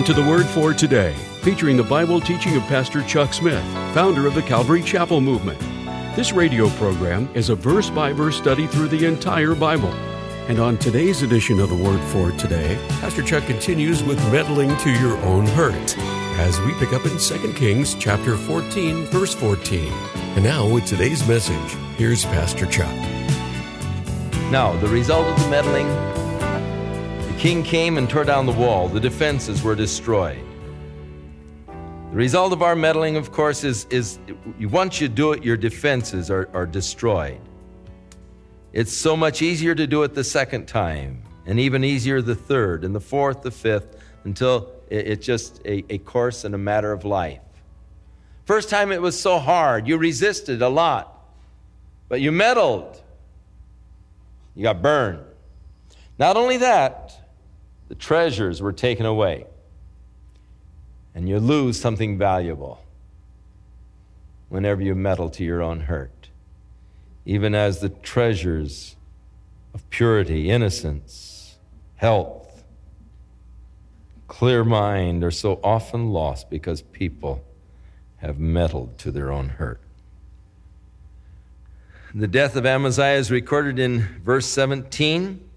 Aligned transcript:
Welcome 0.00 0.14
to 0.14 0.22
the 0.22 0.30
Word 0.30 0.46
for 0.46 0.72
Today, 0.72 1.12
featuring 1.42 1.76
the 1.76 1.82
Bible 1.82 2.22
teaching 2.22 2.56
of 2.56 2.62
Pastor 2.62 3.02
Chuck 3.02 3.34
Smith, 3.34 3.62
founder 3.92 4.26
of 4.26 4.34
the 4.34 4.40
Calvary 4.40 4.82
Chapel 4.82 5.20
Movement. 5.20 5.60
This 6.16 6.32
radio 6.32 6.70
program 6.70 7.28
is 7.34 7.50
a 7.50 7.54
verse 7.54 7.90
by 7.90 8.10
verse 8.14 8.38
study 8.38 8.66
through 8.66 8.88
the 8.88 9.04
entire 9.04 9.54
Bible. 9.54 9.92
And 10.48 10.58
on 10.58 10.78
today's 10.78 11.20
edition 11.20 11.60
of 11.60 11.68
the 11.68 11.74
Word 11.74 12.00
for 12.08 12.32
Today, 12.38 12.78
Pastor 12.92 13.22
Chuck 13.22 13.44
continues 13.44 14.02
with 14.02 14.16
meddling 14.32 14.74
to 14.78 14.90
your 14.90 15.18
own 15.18 15.46
hurt 15.48 15.98
as 16.38 16.58
we 16.60 16.72
pick 16.78 16.94
up 16.94 17.04
in 17.04 17.18
2 17.18 17.52
Kings 17.52 17.94
chapter 17.94 18.38
14, 18.38 19.04
verse 19.08 19.34
14. 19.34 19.92
And 19.92 20.42
now 20.42 20.66
with 20.66 20.86
today's 20.86 21.28
message, 21.28 21.76
here's 21.98 22.24
Pastor 22.24 22.64
Chuck. 22.64 22.96
Now, 24.50 24.74
the 24.80 24.88
result 24.88 25.26
of 25.26 25.38
the 25.42 25.50
meddling 25.50 25.88
king 27.40 27.62
came 27.62 27.96
and 27.96 28.08
tore 28.10 28.22
down 28.22 28.44
the 28.44 28.52
wall. 28.52 28.86
The 28.86 29.00
defenses 29.00 29.62
were 29.62 29.74
destroyed. 29.74 30.44
The 31.66 32.16
result 32.16 32.52
of 32.52 32.60
our 32.60 32.76
meddling, 32.76 33.16
of 33.16 33.32
course, 33.32 33.64
is, 33.64 33.86
is 33.86 34.18
once 34.60 35.00
you 35.00 35.08
do 35.08 35.32
it, 35.32 35.42
your 35.42 35.56
defenses 35.56 36.30
are, 36.30 36.50
are 36.52 36.66
destroyed. 36.66 37.40
It's 38.74 38.92
so 38.92 39.16
much 39.16 39.40
easier 39.40 39.74
to 39.74 39.86
do 39.86 40.02
it 40.02 40.12
the 40.12 40.22
second 40.22 40.68
time, 40.68 41.22
and 41.46 41.58
even 41.58 41.82
easier 41.82 42.20
the 42.20 42.34
third, 42.34 42.84
and 42.84 42.94
the 42.94 43.00
fourth, 43.00 43.40
the 43.40 43.50
fifth, 43.50 43.96
until 44.24 44.70
it, 44.90 45.06
it's 45.06 45.24
just 45.24 45.62
a, 45.64 45.82
a 45.88 45.96
course 45.96 46.44
and 46.44 46.54
a 46.54 46.58
matter 46.58 46.92
of 46.92 47.06
life. 47.06 47.40
First 48.44 48.68
time 48.68 48.92
it 48.92 49.00
was 49.00 49.18
so 49.18 49.38
hard. 49.38 49.88
You 49.88 49.96
resisted 49.96 50.60
a 50.60 50.68
lot, 50.68 51.24
but 52.10 52.20
you 52.20 52.32
meddled. 52.32 53.02
You 54.54 54.64
got 54.64 54.82
burned. 54.82 55.24
Not 56.18 56.36
only 56.36 56.58
that, 56.58 57.16
the 57.90 57.96
treasures 57.96 58.62
were 58.62 58.72
taken 58.72 59.04
away, 59.04 59.44
and 61.12 61.28
you 61.28 61.40
lose 61.40 61.78
something 61.78 62.16
valuable 62.16 62.80
whenever 64.48 64.80
you 64.80 64.94
meddle 64.94 65.28
to 65.28 65.42
your 65.42 65.60
own 65.60 65.80
hurt, 65.80 66.28
even 67.26 67.52
as 67.52 67.80
the 67.80 67.88
treasures 67.88 68.94
of 69.74 69.90
purity, 69.90 70.50
innocence, 70.50 71.58
health, 71.96 72.62
clear 74.28 74.62
mind 74.62 75.24
are 75.24 75.32
so 75.32 75.58
often 75.64 76.10
lost 76.10 76.48
because 76.48 76.82
people 76.82 77.42
have 78.18 78.38
meddled 78.38 78.98
to 78.98 79.10
their 79.10 79.32
own 79.32 79.48
hurt. 79.48 79.80
The 82.14 82.28
death 82.28 82.54
of 82.54 82.64
Amaziah 82.64 83.18
is 83.18 83.32
recorded 83.32 83.80
in 83.80 84.20
verse 84.22 84.46
17. 84.46 85.49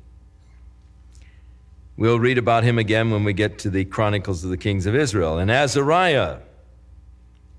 We'll 1.96 2.20
read 2.20 2.40
about 2.40 2.64
him 2.64 2.80
again 2.80 3.12
when 3.12 3.24
we 3.24 3.34
get 3.34 3.60
to 3.60 3.70
the 3.70 3.86
Chronicles 3.86 4.44
of 4.44 4.50
the 4.50 4.58
Kings 4.58 4.86
of 4.86 4.96
Israel. 4.96 5.38
And 5.38 5.52
Azariah 5.52 6.40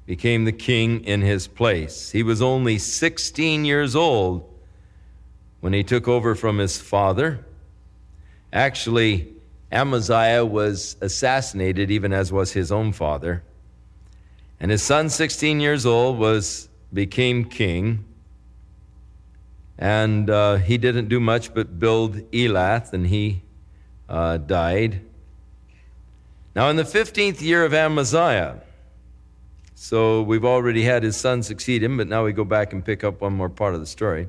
became 0.07 0.45
the 0.45 0.53
king 0.53 1.05
in 1.05 1.23
his 1.23 1.47
place. 1.47 2.11
He 2.11 2.23
was 2.23 2.43
only 2.43 2.79
16 2.79 3.65
years 3.65 3.95
old 3.95 4.51
when 5.61 5.73
he 5.73 5.85
took 5.85 6.09
over 6.09 6.35
from 6.35 6.59
his 6.59 6.79
father. 6.79 7.47
Actually, 8.53 9.33
Amaziah 9.71 10.45
was 10.45 10.97
assassinated, 11.01 11.91
even 11.91 12.13
as 12.13 12.33
was 12.33 12.53
his 12.53 12.71
own 12.71 12.93
father. 12.93 13.43
And 14.61 14.71
his 14.71 14.83
son, 14.83 15.11
16 15.11 15.61
years 15.61 15.87
old, 15.87 16.19
was 16.19 16.69
became 16.93 17.45
king. 17.45 18.05
And 19.79 20.29
uh, 20.29 20.57
he 20.57 20.77
didn't 20.77 21.09
do 21.09 21.19
much 21.19 21.55
but 21.55 21.79
build 21.79 22.17
Elath, 22.31 22.93
and 22.93 23.07
he 23.07 23.43
uh, 24.09 24.37
died. 24.39 25.01
Now, 26.55 26.69
in 26.71 26.77
the 26.77 26.85
15th 26.85 27.41
year 27.41 27.65
of 27.65 27.75
Amaziah, 27.75 28.61
so 29.75 30.23
we've 30.23 30.45
already 30.45 30.85
had 30.85 31.03
his 31.03 31.17
son 31.17 31.43
succeed 31.43 31.83
him, 31.83 31.97
but 31.97 32.07
now 32.09 32.25
we 32.25 32.33
go 32.33 32.45
back 32.45 32.73
and 32.73 32.85
pick 32.85 33.03
up 33.03 33.21
one 33.21 33.33
more 33.33 33.49
part 33.49 33.75
of 33.75 33.81
the 33.81 33.87
story. 33.87 34.29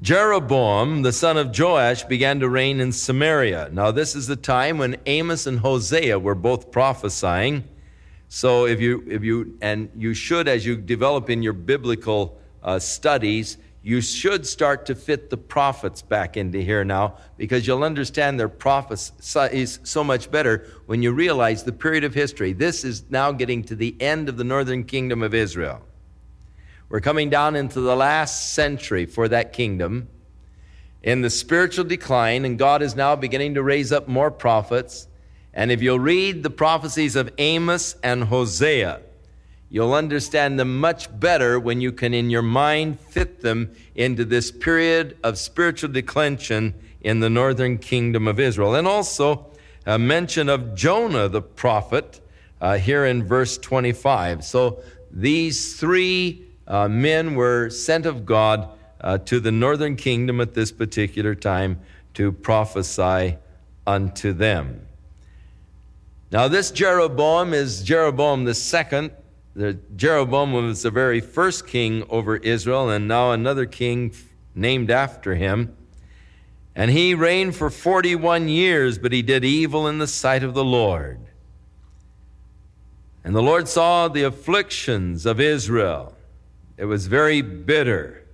Jeroboam, 0.00 1.02
the 1.02 1.12
son 1.12 1.36
of 1.36 1.58
Joash, 1.58 2.04
began 2.04 2.40
to 2.40 2.48
reign 2.48 2.80
in 2.80 2.92
Samaria. 2.92 3.70
Now, 3.72 3.90
this 3.90 4.14
is 4.14 4.26
the 4.26 4.36
time 4.36 4.78
when 4.78 4.96
Amos 5.06 5.46
and 5.46 5.60
Hosea 5.60 6.18
were 6.18 6.34
both 6.34 6.70
prophesying. 6.70 7.64
So, 8.28 8.66
if 8.66 8.80
you, 8.80 9.04
if 9.08 9.22
you, 9.22 9.56
and 9.62 9.88
you 9.96 10.12
should, 10.12 10.48
as 10.48 10.66
you 10.66 10.76
develop 10.76 11.30
in 11.30 11.42
your 11.42 11.54
biblical 11.54 12.38
uh, 12.62 12.78
studies, 12.78 13.56
you 13.86 14.00
should 14.00 14.44
start 14.44 14.84
to 14.86 14.96
fit 14.96 15.30
the 15.30 15.36
prophets 15.36 16.02
back 16.02 16.36
into 16.36 16.58
here 16.60 16.84
now 16.84 17.16
because 17.36 17.68
you'll 17.68 17.84
understand 17.84 18.38
their 18.38 18.48
prophecies 18.48 19.78
so 19.84 20.02
much 20.02 20.28
better 20.28 20.66
when 20.86 21.04
you 21.04 21.12
realize 21.12 21.62
the 21.62 21.70
period 21.70 22.02
of 22.02 22.12
history. 22.12 22.52
This 22.52 22.82
is 22.82 23.04
now 23.10 23.30
getting 23.30 23.62
to 23.62 23.76
the 23.76 23.94
end 24.00 24.28
of 24.28 24.38
the 24.38 24.42
northern 24.42 24.82
kingdom 24.82 25.22
of 25.22 25.34
Israel. 25.34 25.82
We're 26.88 27.00
coming 27.00 27.30
down 27.30 27.54
into 27.54 27.78
the 27.78 27.94
last 27.94 28.54
century 28.54 29.06
for 29.06 29.28
that 29.28 29.52
kingdom 29.52 30.08
in 31.04 31.20
the 31.20 31.30
spiritual 31.30 31.84
decline, 31.84 32.44
and 32.44 32.58
God 32.58 32.82
is 32.82 32.96
now 32.96 33.14
beginning 33.14 33.54
to 33.54 33.62
raise 33.62 33.92
up 33.92 34.08
more 34.08 34.32
prophets. 34.32 35.06
And 35.54 35.70
if 35.70 35.80
you'll 35.80 36.00
read 36.00 36.42
the 36.42 36.50
prophecies 36.50 37.14
of 37.14 37.32
Amos 37.38 37.94
and 38.02 38.24
Hosea, 38.24 39.02
You'll 39.68 39.94
understand 39.94 40.58
them 40.60 40.78
much 40.78 41.08
better 41.18 41.58
when 41.58 41.80
you 41.80 41.92
can, 41.92 42.14
in 42.14 42.30
your 42.30 42.42
mind, 42.42 43.00
fit 43.00 43.42
them 43.42 43.74
into 43.94 44.24
this 44.24 44.50
period 44.50 45.16
of 45.24 45.38
spiritual 45.38 45.90
declension 45.90 46.74
in 47.00 47.20
the 47.20 47.30
northern 47.30 47.78
kingdom 47.78 48.28
of 48.28 48.38
Israel. 48.38 48.74
And 48.74 48.86
also 48.86 49.46
a 49.84 49.98
mention 49.98 50.48
of 50.48 50.74
Jonah 50.74 51.28
the 51.28 51.42
prophet 51.42 52.20
uh, 52.60 52.78
here 52.78 53.04
in 53.04 53.24
verse 53.24 53.58
25. 53.58 54.44
So 54.44 54.82
these 55.10 55.78
three 55.78 56.46
uh, 56.66 56.88
men 56.88 57.34
were 57.34 57.70
sent 57.70 58.06
of 58.06 58.24
God 58.26 58.68
uh, 59.00 59.18
to 59.18 59.40
the 59.40 59.52
northern 59.52 59.96
kingdom 59.96 60.40
at 60.40 60.54
this 60.54 60.72
particular 60.72 61.34
time 61.34 61.80
to 62.14 62.32
prophesy 62.32 63.36
unto 63.86 64.32
them. 64.32 64.86
Now, 66.32 66.48
this 66.48 66.70
Jeroboam 66.70 67.54
is 67.54 67.82
Jeroboam 67.82 68.44
the 68.44 68.54
second 68.54 69.12
the 69.56 69.78
Jeroboam 69.96 70.52
was 70.52 70.82
the 70.82 70.90
very 70.90 71.20
first 71.20 71.66
king 71.66 72.04
over 72.10 72.36
Israel, 72.36 72.90
and 72.90 73.08
now 73.08 73.32
another 73.32 73.64
king 73.64 74.12
named 74.54 74.90
after 74.90 75.34
him. 75.34 75.74
And 76.74 76.90
he 76.90 77.14
reigned 77.14 77.56
for 77.56 77.70
41 77.70 78.48
years, 78.48 78.98
but 78.98 79.12
he 79.12 79.22
did 79.22 79.46
evil 79.46 79.88
in 79.88 79.98
the 79.98 80.06
sight 80.06 80.42
of 80.42 80.52
the 80.52 80.62
Lord. 80.62 81.20
And 83.24 83.34
the 83.34 83.42
Lord 83.42 83.66
saw 83.66 84.08
the 84.08 84.24
afflictions 84.24 85.24
of 85.24 85.40
Israel. 85.40 86.14
It 86.76 86.84
was 86.84 87.06
very 87.06 87.40
bitter. 87.40 88.26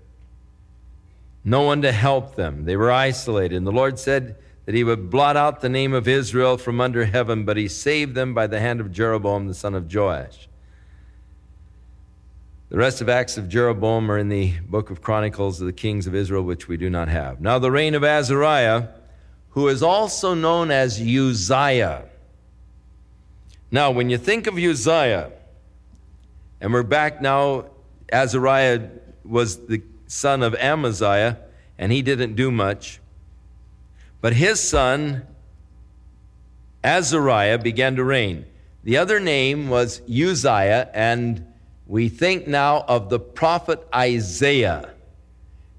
No 1.44 1.62
one 1.62 1.83
to 1.83 1.93
help 1.93 2.34
them. 2.34 2.65
They 2.65 2.77
were 2.77 2.91
isolated. 2.91 3.57
And 3.57 3.66
the 3.66 3.71
Lord 3.71 3.97
said 4.01 4.34
that 4.66 4.75
he 4.75 4.83
would 4.83 5.09
blot 5.09 5.36
out 5.36 5.60
the 5.60 5.68
name 5.68 5.92
of 5.92 6.09
Israel 6.09 6.59
from 6.59 6.80
under 6.80 7.04
heaven, 7.04 7.45
but 7.45 7.57
he 7.57 7.68
saved 7.68 8.16
them 8.16 8.34
by 8.34 8.48
the 8.48 8.59
hand 8.59 8.80
of 8.80 8.91
Jeroboam, 8.91 9.47
the 9.47 9.54
son 9.54 9.77
of 9.77 9.92
Joash. 9.92 10.48
The 12.72 12.78
rest 12.78 13.03
of 13.03 13.10
Acts 13.10 13.36
of 13.36 13.51
Jeroboam 13.51 14.10
are 14.10 14.16
in 14.16 14.30
the 14.30 14.54
book 14.60 14.89
of 14.89 15.03
Chronicles 15.03 15.60
of 15.60 15.66
the 15.66 15.74
Kings 15.74 16.07
of 16.07 16.15
Israel, 16.15 16.42
which 16.42 16.69
we 16.69 16.78
do 16.78 16.89
not 16.89 17.09
have. 17.09 17.39
Now, 17.39 17.59
the 17.59 17.71
reign 17.71 17.95
of 17.95 18.03
Azariah, 18.03 18.89
who 19.51 19.69
is 19.69 19.83
also 19.83 20.33
known 20.33 20.71
as 20.71 20.98
Uzziah. 20.98 22.07
Now, 23.71 23.91
when 23.91 24.09
you 24.09 24.16
think 24.16 24.47
of 24.47 24.57
Uzziah, 24.57 25.33
and 26.63 26.72
we're 26.72 26.83
back 26.83 27.21
now, 27.21 27.66
Azariah 28.10 28.89
was 29.22 29.66
the 29.66 29.83
son 30.07 30.42
of 30.42 30.54
Amaziah, 30.54 31.36
and 31.77 31.92
he 31.92 32.01
didn't 32.01 32.36
do 32.36 32.51
much. 32.51 33.01
But 34.22 34.33
his 34.33 34.66
son, 34.66 35.27
Azariah, 36.83 37.59
began 37.59 37.97
to 37.97 38.03
reign. 38.03 38.47
The 38.83 38.97
other 38.97 39.21
name 39.21 39.68
was 39.68 40.01
Uzziah, 40.09 40.89
and 40.95 41.52
we 41.86 42.08
think 42.08 42.46
now 42.46 42.84
of 42.88 43.10
the 43.10 43.18
prophet 43.18 43.86
Isaiah. 43.94 44.90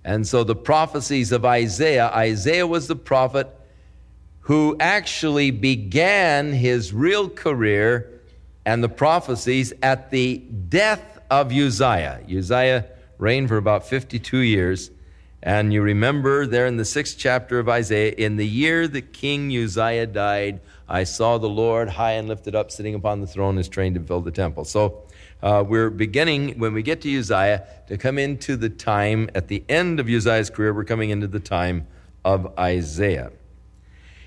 And 0.03 0.27
so 0.27 0.43
the 0.43 0.55
prophecies 0.55 1.31
of 1.31 1.45
Isaiah, 1.45 2.07
Isaiah 2.13 2.67
was 2.67 2.87
the 2.87 2.95
prophet 2.95 3.47
who 4.41 4.75
actually 4.79 5.51
began 5.51 6.51
his 6.51 6.93
real 6.93 7.29
career 7.29 8.21
and 8.65 8.83
the 8.83 8.89
prophecies 8.89 9.71
at 9.81 10.11
the 10.11 10.37
death 10.37 11.19
of 11.31 11.51
Uzziah. 11.51 12.21
Uzziah 12.29 12.85
reigned 13.17 13.47
for 13.47 13.57
about 13.57 13.87
52 13.87 14.39
years. 14.39 14.91
And 15.41 15.73
you 15.73 15.81
remember 15.81 16.45
there 16.45 16.67
in 16.67 16.77
the 16.77 16.85
sixth 16.85 17.17
chapter 17.17 17.59
of 17.59 17.67
Isaiah, 17.67 18.13
in 18.17 18.37
the 18.37 18.47
year 18.47 18.87
that 18.87 19.13
King 19.13 19.49
Uzziah 19.55 20.07
died, 20.07 20.61
I 20.87 21.03
saw 21.05 21.37
the 21.37 21.49
Lord 21.49 21.89
high 21.89 22.13
and 22.13 22.27
lifted 22.27 22.55
up, 22.55 22.71
sitting 22.71 22.95
upon 22.95 23.21
the 23.21 23.27
throne, 23.27 23.57
his 23.57 23.67
train 23.67 23.93
to 23.93 23.99
fill 23.99 24.21
the 24.21 24.31
temple. 24.31 24.65
So 24.65 25.02
uh, 25.43 25.61
we're 25.61 25.89
beginning, 25.89 26.57
when 26.57 26.73
we 26.73 26.81
get 26.81 27.01
to 27.01 27.19
Uzziah, 27.19 27.67
to 27.87 27.97
come 27.97 28.17
into 28.17 28.55
the 28.55 28.69
time, 28.69 29.29
at 29.35 29.49
the 29.49 29.61
end 29.67 29.99
of 29.99 30.07
Uzziah's 30.07 30.49
career, 30.49 30.73
we're 30.73 30.85
coming 30.85 31.09
into 31.09 31.27
the 31.27 31.41
time 31.41 31.85
of 32.23 32.57
Isaiah. 32.57 33.29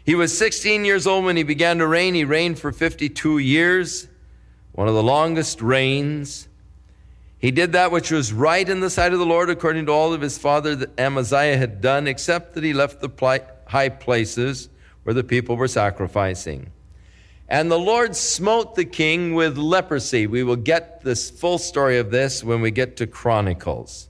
He 0.05 0.15
was 0.15 0.37
16 0.37 0.85
years 0.85 1.07
old 1.07 1.25
when 1.25 1.39
he 1.39 1.43
began 1.43 1.79
to 1.79 1.87
reign. 1.87 2.15
He 2.15 2.25
reigned 2.25 2.59
for 2.59 2.71
52 2.71 3.39
years, 3.39 4.09
one 4.73 4.89
of 4.89 4.95
the 4.95 5.03
longest 5.03 5.63
reigns. 5.63 6.49
He 7.39 7.51
did 7.51 7.73
that 7.73 7.91
which 7.91 8.11
was 8.11 8.35
right 8.35 8.69
in 8.69 8.81
the 8.81 8.91
sight 8.91 9.15
of 9.15 9.19
the 9.19 9.25
Lord, 9.25 9.49
according 9.49 9.87
to 9.87 9.93
all 9.93 10.13
of 10.13 10.21
his 10.21 10.37
father 10.37 10.87
Amaziah 10.99 11.57
had 11.57 11.81
done, 11.81 12.07
except 12.07 12.53
that 12.55 12.63
he 12.63 12.75
left 12.75 13.01
the 13.01 13.43
high 13.67 13.89
places 13.89 14.69
where 15.05 15.15
the 15.15 15.25
people 15.25 15.57
were 15.57 15.67
sacrificing. 15.67 16.73
And 17.49 17.71
the 17.71 17.79
Lord 17.79 18.17
smote 18.17 18.75
the 18.75 18.85
king 18.85 19.35
with 19.35 19.57
leprosy. 19.57 20.27
We 20.27 20.43
will 20.43 20.57
get 20.57 21.03
this 21.03 21.31
full 21.31 21.59
story 21.59 21.99
of 21.99 22.11
this 22.11 22.43
when 22.43 22.61
we 22.61 22.71
get 22.71 22.97
to 22.97 23.07
Chronicles. 23.07 24.09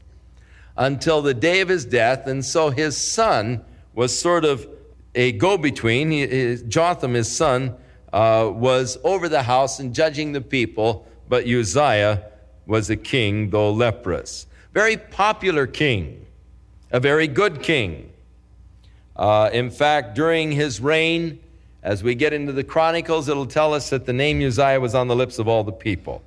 Until 0.77 1.23
the 1.23 1.35
day 1.35 1.61
of 1.61 1.69
his 1.69 1.85
death. 1.85 2.27
And 2.27 2.45
so 2.45 2.71
his 2.71 2.97
son 2.97 3.65
was 3.95 4.19
sort 4.19 4.45
of 4.45 4.67
a 5.15 5.33
go 5.33 5.59
between. 5.59 6.69
Jotham, 6.69 7.15
his 7.15 7.35
son, 7.35 7.77
uh, 8.13 8.51
was 8.55 8.99
over 9.05 9.29
the 9.29 9.43
house 9.43 9.81
and 9.81 9.95
judging 9.95 10.33
the 10.33 10.41
people, 10.41 11.07
but 11.29 11.47
Uzziah 11.47 12.23
was 12.67 12.89
a 12.89 12.97
king, 12.97 13.51
though 13.51 13.71
leprous. 13.71 14.47
Very 14.73 14.97
popular 14.97 15.67
king, 15.67 16.27
a 16.91 17.01
very 17.01 17.29
good 17.29 17.63
king. 17.63 18.11
Uh, 19.15 19.51
in 19.53 19.71
fact, 19.71 20.15
during 20.15 20.53
his 20.53 20.81
reign, 20.81 21.41
as 21.87 22.03
we 22.03 22.17
get 22.17 22.33
into 22.33 22.53
the 22.53 22.65
Chronicles, 22.65 23.29
it'll 23.29 23.47
tell 23.47 23.73
us 23.73 23.91
that 23.91 24.07
the 24.07 24.13
name 24.13 24.43
Uzziah 24.43 24.81
was 24.81 24.93
on 24.93 25.07
the 25.07 25.15
lips 25.15 25.39
of 25.39 25.47
all 25.47 25.63
the 25.63 25.71
people. 25.71 26.21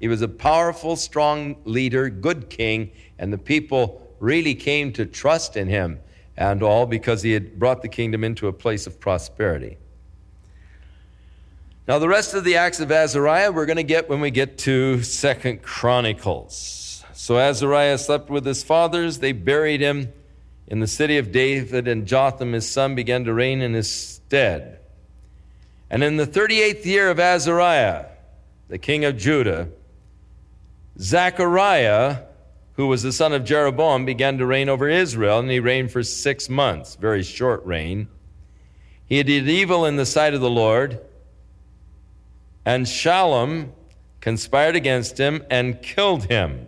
He 0.00 0.08
was 0.08 0.22
a 0.22 0.28
powerful, 0.28 0.96
strong 0.96 1.54
leader, 1.64 2.10
good 2.10 2.50
king, 2.50 2.90
and 3.16 3.32
the 3.32 3.38
people 3.38 4.12
really 4.18 4.56
came 4.56 4.92
to 4.94 5.06
trust 5.06 5.56
in 5.56 5.68
him 5.68 6.00
and 6.36 6.64
all 6.64 6.84
because 6.84 7.22
he 7.22 7.30
had 7.30 7.60
brought 7.60 7.80
the 7.80 7.88
kingdom 7.88 8.24
into 8.24 8.48
a 8.48 8.52
place 8.52 8.88
of 8.88 8.98
prosperity. 8.98 9.76
Now, 11.86 12.00
the 12.00 12.08
rest 12.08 12.34
of 12.34 12.42
the 12.42 12.56
acts 12.56 12.80
of 12.80 12.90
Azariah 12.90 13.52
we're 13.52 13.66
going 13.66 13.76
to 13.76 13.84
get 13.84 14.08
when 14.08 14.20
we 14.20 14.32
get 14.32 14.58
to 14.58 15.00
Second 15.04 15.62
Chronicles. 15.62 17.04
So 17.12 17.38
Azariah 17.38 17.98
slept 17.98 18.30
with 18.30 18.44
his 18.44 18.64
fathers. 18.64 19.20
They 19.20 19.30
buried 19.30 19.80
him 19.80 20.12
in 20.66 20.80
the 20.80 20.88
city 20.88 21.18
of 21.18 21.30
David, 21.30 21.86
and 21.86 22.04
Jotham, 22.04 22.52
his 22.52 22.68
son, 22.68 22.96
began 22.96 23.22
to 23.26 23.32
reign 23.32 23.60
in 23.62 23.74
his 23.74 23.88
stead. 23.88 24.80
And 25.94 26.02
in 26.02 26.16
the 26.16 26.26
38th 26.26 26.84
year 26.86 27.08
of 27.08 27.20
Azariah, 27.20 28.06
the 28.66 28.78
king 28.78 29.04
of 29.04 29.16
Judah, 29.16 29.68
Zechariah, 30.98 32.22
who 32.72 32.88
was 32.88 33.04
the 33.04 33.12
son 33.12 33.32
of 33.32 33.44
Jeroboam, 33.44 34.04
began 34.04 34.36
to 34.38 34.44
reign 34.44 34.68
over 34.68 34.88
Israel, 34.88 35.38
and 35.38 35.48
he 35.48 35.60
reigned 35.60 35.92
for 35.92 36.02
six 36.02 36.48
months, 36.48 36.96
very 36.96 37.22
short 37.22 37.64
reign. 37.64 38.08
He 39.06 39.22
did 39.22 39.48
evil 39.48 39.86
in 39.86 39.94
the 39.94 40.04
sight 40.04 40.34
of 40.34 40.40
the 40.40 40.50
Lord, 40.50 40.98
and 42.64 42.86
Shallum 42.86 43.70
conspired 44.20 44.74
against 44.74 45.16
him 45.16 45.44
and 45.48 45.80
killed 45.80 46.24
him, 46.24 46.66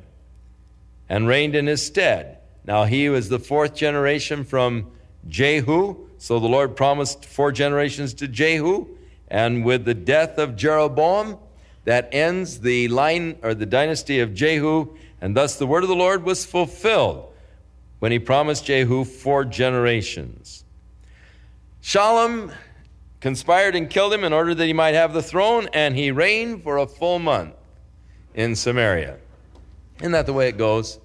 and 1.08 1.26
reigned 1.26 1.56
in 1.56 1.67
his 1.67 1.84
stead. 1.84 2.38
Now 2.64 2.84
he 2.84 3.08
was 3.08 3.28
the 3.28 3.40
fourth 3.40 3.75
generation 3.75 4.44
from 4.44 4.93
Jehu, 5.28 5.96
so 6.17 6.38
the 6.38 6.46
Lord 6.46 6.76
promised 6.76 7.25
four 7.25 7.50
generations 7.50 8.14
to 8.14 8.28
Jehu. 8.28 8.90
And 9.28 9.64
with 9.64 9.84
the 9.84 9.94
death 9.94 10.38
of 10.38 10.56
Jeroboam, 10.56 11.38
that 11.84 12.08
ends 12.12 12.61
the 12.61 12.88
line 12.88 13.38
or 13.43 13.55
the 13.55 13.64
dynasty 13.64 14.20
of 14.20 14.34
Jehu, 14.34 14.96
and 15.20 15.37
thus 15.37 15.56
the 15.56 15.67
word 15.67 15.84
of 15.84 15.88
the 15.88 15.96
Lord 15.96 16.25
was 16.25 16.44
fulfilled 16.44 17.32
when 18.00 18.12
he 18.12 18.19
promised 18.19 18.67
Jehu 18.67 19.05
four 19.05 19.44
generations. 19.44 20.64
Shallum 21.82 22.52
conspired 23.20 23.76
and 23.76 23.88
killed 23.88 24.12
him 24.12 24.25
in 24.25 24.32
order 24.32 24.55
that 24.55 24.67
he 24.67 24.73
might 24.73 24.94
have 24.94 25.12
the 25.12 25.23
throne, 25.23 25.69
and 25.73 25.96
he 25.96 26.11
reigned 26.11 26.64
for 26.64 26.78
a 26.78 26.87
full 26.87 27.20
month 27.20 27.55
in 28.34 28.55
Samaria. 28.56 29.19
Isn't 30.00 30.12
that 30.12 30.26
the 30.26 30.32
way 30.32 30.49
it 30.49 30.58
goes? 30.58 30.99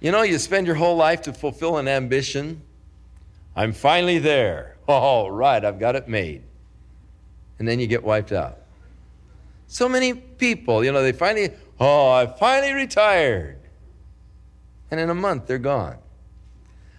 You 0.00 0.12
know, 0.12 0.22
you 0.22 0.38
spend 0.38 0.66
your 0.66 0.76
whole 0.76 0.96
life 0.96 1.22
to 1.22 1.32
fulfill 1.32 1.78
an 1.78 1.88
ambition. 1.88 2.62
I'm 3.54 3.72
finally 3.72 4.18
there. 4.18 4.72
Oh, 4.88 5.26
right, 5.26 5.64
I've 5.64 5.80
got 5.80 5.96
it 5.96 6.06
made 6.06 6.44
and 7.58 7.66
then 7.66 7.80
you 7.80 7.86
get 7.86 8.04
wiped 8.04 8.32
out. 8.32 8.58
So 9.66 9.88
many 9.88 10.14
people, 10.14 10.84
you 10.84 10.92
know, 10.92 11.02
they 11.02 11.12
finally, 11.12 11.50
oh, 11.80 12.10
I 12.10 12.26
finally 12.26 12.72
retired. 12.72 13.58
And 14.90 15.00
in 15.00 15.10
a 15.10 15.14
month, 15.14 15.46
they're 15.46 15.58
gone. 15.58 15.98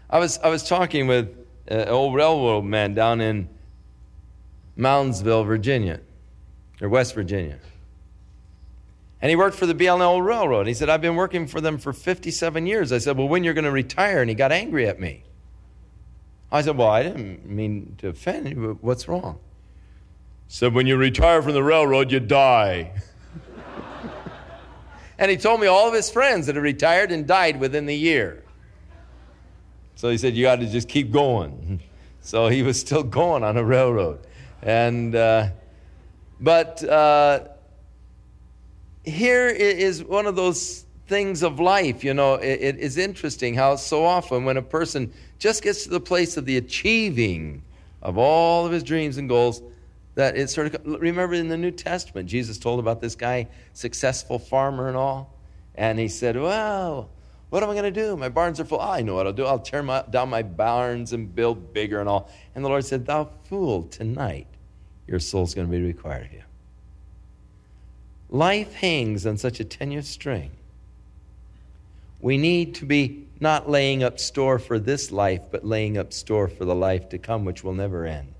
I 0.10 0.20
was, 0.20 0.38
I 0.40 0.50
was 0.50 0.68
talking 0.68 1.08
with 1.08 1.36
an 1.68 1.88
old 1.90 2.16
railroad 2.16 2.64
man 2.64 2.94
down 2.94 3.22
in 3.22 3.50
Moundsville, 4.78 5.46
Virginia, 5.46 6.02
or 6.82 6.90
West 6.90 7.16
Virginia. 7.16 7.60
And 9.22 9.30
he 9.30 9.36
worked 9.36 9.58
for 9.58 9.66
the 9.66 9.74
BNSF 9.74 10.24
Railroad. 10.24 10.68
He 10.68 10.74
said, 10.74 10.90
I've 10.90 11.02
been 11.02 11.16
working 11.16 11.48
for 11.48 11.60
them 11.60 11.78
for 11.80 11.92
57 11.92 12.68
years. 12.68 12.92
I 12.92 13.00
said, 13.00 13.18
Well, 13.18 13.28
when 13.28 13.44
you're 13.44 13.56
going 13.56 13.66
to 13.66 13.72
retire? 13.72 14.22
And 14.22 14.30
he 14.30 14.36
got 14.36 14.52
angry 14.52 14.88
at 14.88 15.00
me. 15.00 15.24
I 16.52 16.62
said, 16.62 16.78
Well, 16.78 16.88
I 16.88 17.02
didn't 17.02 17.46
mean 17.46 17.96
to 17.98 18.10
offend 18.10 18.50
you, 18.50 18.78
what's 18.82 19.08
wrong? 19.08 19.40
Said, 20.48 20.74
When 20.74 20.88
you 20.88 20.98
retire 20.98 21.42
from 21.42 21.54
the 21.54 21.64
railroad, 21.64 22.12
you 22.12 22.20
die. 22.20 22.94
and 25.20 25.32
he 25.32 25.38
told 25.38 25.60
me 25.62 25.68
all 25.68 25.88
of 25.88 25.94
his 25.94 26.10
friends 26.10 26.48
that 26.48 26.56
had 26.56 26.64
retired 26.64 27.12
and 27.12 27.28
died 27.28 27.60
within 27.60 27.86
the 27.86 27.96
year. 27.96 28.44
So 29.96 30.10
he 30.10 30.18
said, 30.18 30.36
You 30.36 30.44
got 30.44 30.60
to 30.60 30.68
just 30.68 30.88
keep 30.88 31.12
going. 31.12 31.82
So 32.20 32.50
he 32.50 32.62
was 32.62 32.78
still 32.78 33.04
going 33.04 33.42
on 33.46 33.56
a 33.56 33.64
railroad. 33.64 34.20
And, 34.62 35.16
uh, 35.16 35.48
but 36.42 36.84
uh, 36.84 37.48
here 39.06 39.48
is 39.48 40.04
one 40.04 40.26
of 40.26 40.36
those 40.36 40.84
things 41.08 41.42
of 41.42 41.62
life. 41.62 42.04
You 42.04 42.14
know, 42.14 42.34
it, 42.34 42.60
it 42.62 42.78
is 42.80 42.98
interesting 42.98 43.54
how 43.54 43.78
so 43.78 44.04
often 44.04 44.44
when 44.44 44.58
a 44.58 44.62
person 44.62 45.14
just 45.40 45.64
gets 45.64 45.84
to 45.84 45.90
the 45.90 46.02
place 46.02 46.36
of 46.36 46.46
the 46.46 46.58
achieving 46.58 47.64
of 48.02 48.18
all 48.18 48.66
of 48.66 48.74
his 48.74 48.84
dreams 48.84 49.18
and 49.18 49.30
goals, 49.30 49.62
that 50.18 50.36
it 50.36 50.50
sort 50.50 50.74
of 50.74 50.84
remember 50.84 51.36
in 51.36 51.48
the 51.48 51.56
New 51.56 51.70
Testament, 51.70 52.28
Jesus 52.28 52.58
told 52.58 52.80
about 52.80 53.00
this 53.00 53.16
guy, 53.16 53.48
successful 53.74 54.40
farmer 54.40 54.88
and 54.88 54.98
all, 54.98 55.32
and 55.76 56.00
he 56.00 56.08
said, 56.08 56.36
"Well, 56.36 57.12
what 57.52 57.62
am 57.62 57.70
I 57.70 57.74
going 57.74 57.94
to 57.94 58.02
do? 58.02 58.18
My 58.18 58.28
barns 58.28 58.60
are 58.60 58.66
full. 58.66 58.80
Oh, 58.82 58.90
I 58.90 59.04
know 59.04 59.14
what 59.14 59.28
I'll 59.28 59.32
do. 59.32 59.46
I'll 59.46 59.60
tear 59.60 59.84
my, 59.84 60.04
down 60.10 60.30
my 60.30 60.42
barns 60.42 61.14
and 61.14 61.36
build 61.36 61.72
bigger 61.72 62.00
and 62.00 62.10
all." 62.10 62.32
And 62.56 62.66
the 62.66 62.70
Lord 62.70 62.84
said, 62.84 63.06
"Thou 63.06 63.30
fool! 63.44 63.84
Tonight, 63.84 64.48
your 65.06 65.20
soul's 65.20 65.54
going 65.54 65.68
to 65.68 65.72
be 65.72 65.84
required 65.84 66.26
of 66.26 66.34
you." 66.34 66.44
Life 68.32 68.74
hangs 68.74 69.28
on 69.28 69.38
such 69.38 69.60
a 69.60 69.64
tenuous 69.64 70.08
string. 70.08 70.50
We 72.22 72.40
need 72.40 72.74
to 72.76 72.86
be 72.88 73.28
not 73.40 73.70
laying 73.70 74.02
up 74.02 74.18
store 74.18 74.58
for 74.58 74.80
this 74.80 75.12
life, 75.12 75.44
but 75.52 75.64
laying 75.64 75.96
up 75.96 76.12
store 76.12 76.48
for 76.48 76.66
the 76.66 76.74
life 76.74 77.08
to 77.10 77.20
come, 77.20 77.46
which 77.46 77.64
will 77.64 77.76
never 77.76 78.08
end. 78.08 78.34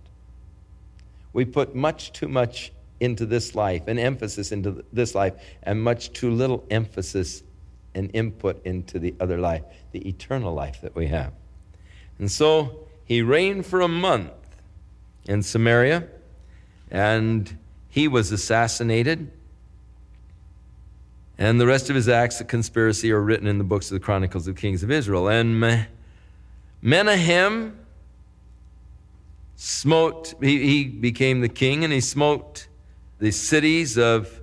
We 1.38 1.46
put 1.46 1.76
much 1.76 2.14
too 2.14 2.28
much 2.28 2.72
into 3.00 3.28
this 3.28 3.54
life, 3.54 3.84
and 3.86 4.00
emphasis 4.00 4.52
into 4.52 4.84
this 4.92 5.14
life, 5.14 5.36
and 5.62 5.84
much 5.84 6.12
too 6.14 6.32
little 6.32 6.66
emphasis 6.72 7.44
and 7.94 8.10
input 8.16 8.66
into 8.66 8.98
the 8.98 9.14
other 9.20 9.38
life, 9.38 9.62
the 9.92 10.00
eternal 10.10 10.52
life 10.52 10.82
that 10.82 10.96
we 10.96 11.06
have. 11.06 11.32
And 12.18 12.32
so 12.32 12.88
he 13.06 13.22
reigned 13.22 13.68
for 13.68 13.82
a 13.82 13.88
month 13.88 14.32
in 15.26 15.44
Samaria, 15.44 16.08
and 16.90 17.56
he 17.88 18.08
was 18.08 18.32
assassinated. 18.32 19.32
And 21.38 21.62
the 21.62 21.68
rest 21.68 21.92
of 21.92 21.96
his 21.96 22.10
acts 22.10 22.42
of 22.42 22.48
conspiracy 22.48 23.12
are 23.12 23.22
written 23.22 23.46
in 23.46 23.60
the 23.60 23.64
books 23.64 23.92
of 23.92 23.94
the 23.94 24.04
Chronicles 24.04 24.48
of 24.48 24.56
Kings 24.56 24.82
of 24.82 24.90
Israel. 24.90 25.28
And 25.28 25.86
Menahem 26.82 27.78
smote, 29.58 30.36
he, 30.40 30.60
he 30.60 30.84
became 30.86 31.42
the 31.42 31.50
king 31.50 31.84
and 31.84 31.92
he 31.92 32.00
smote 32.00 32.68
the 33.20 33.32
cities 33.32 33.98
of 33.98 34.40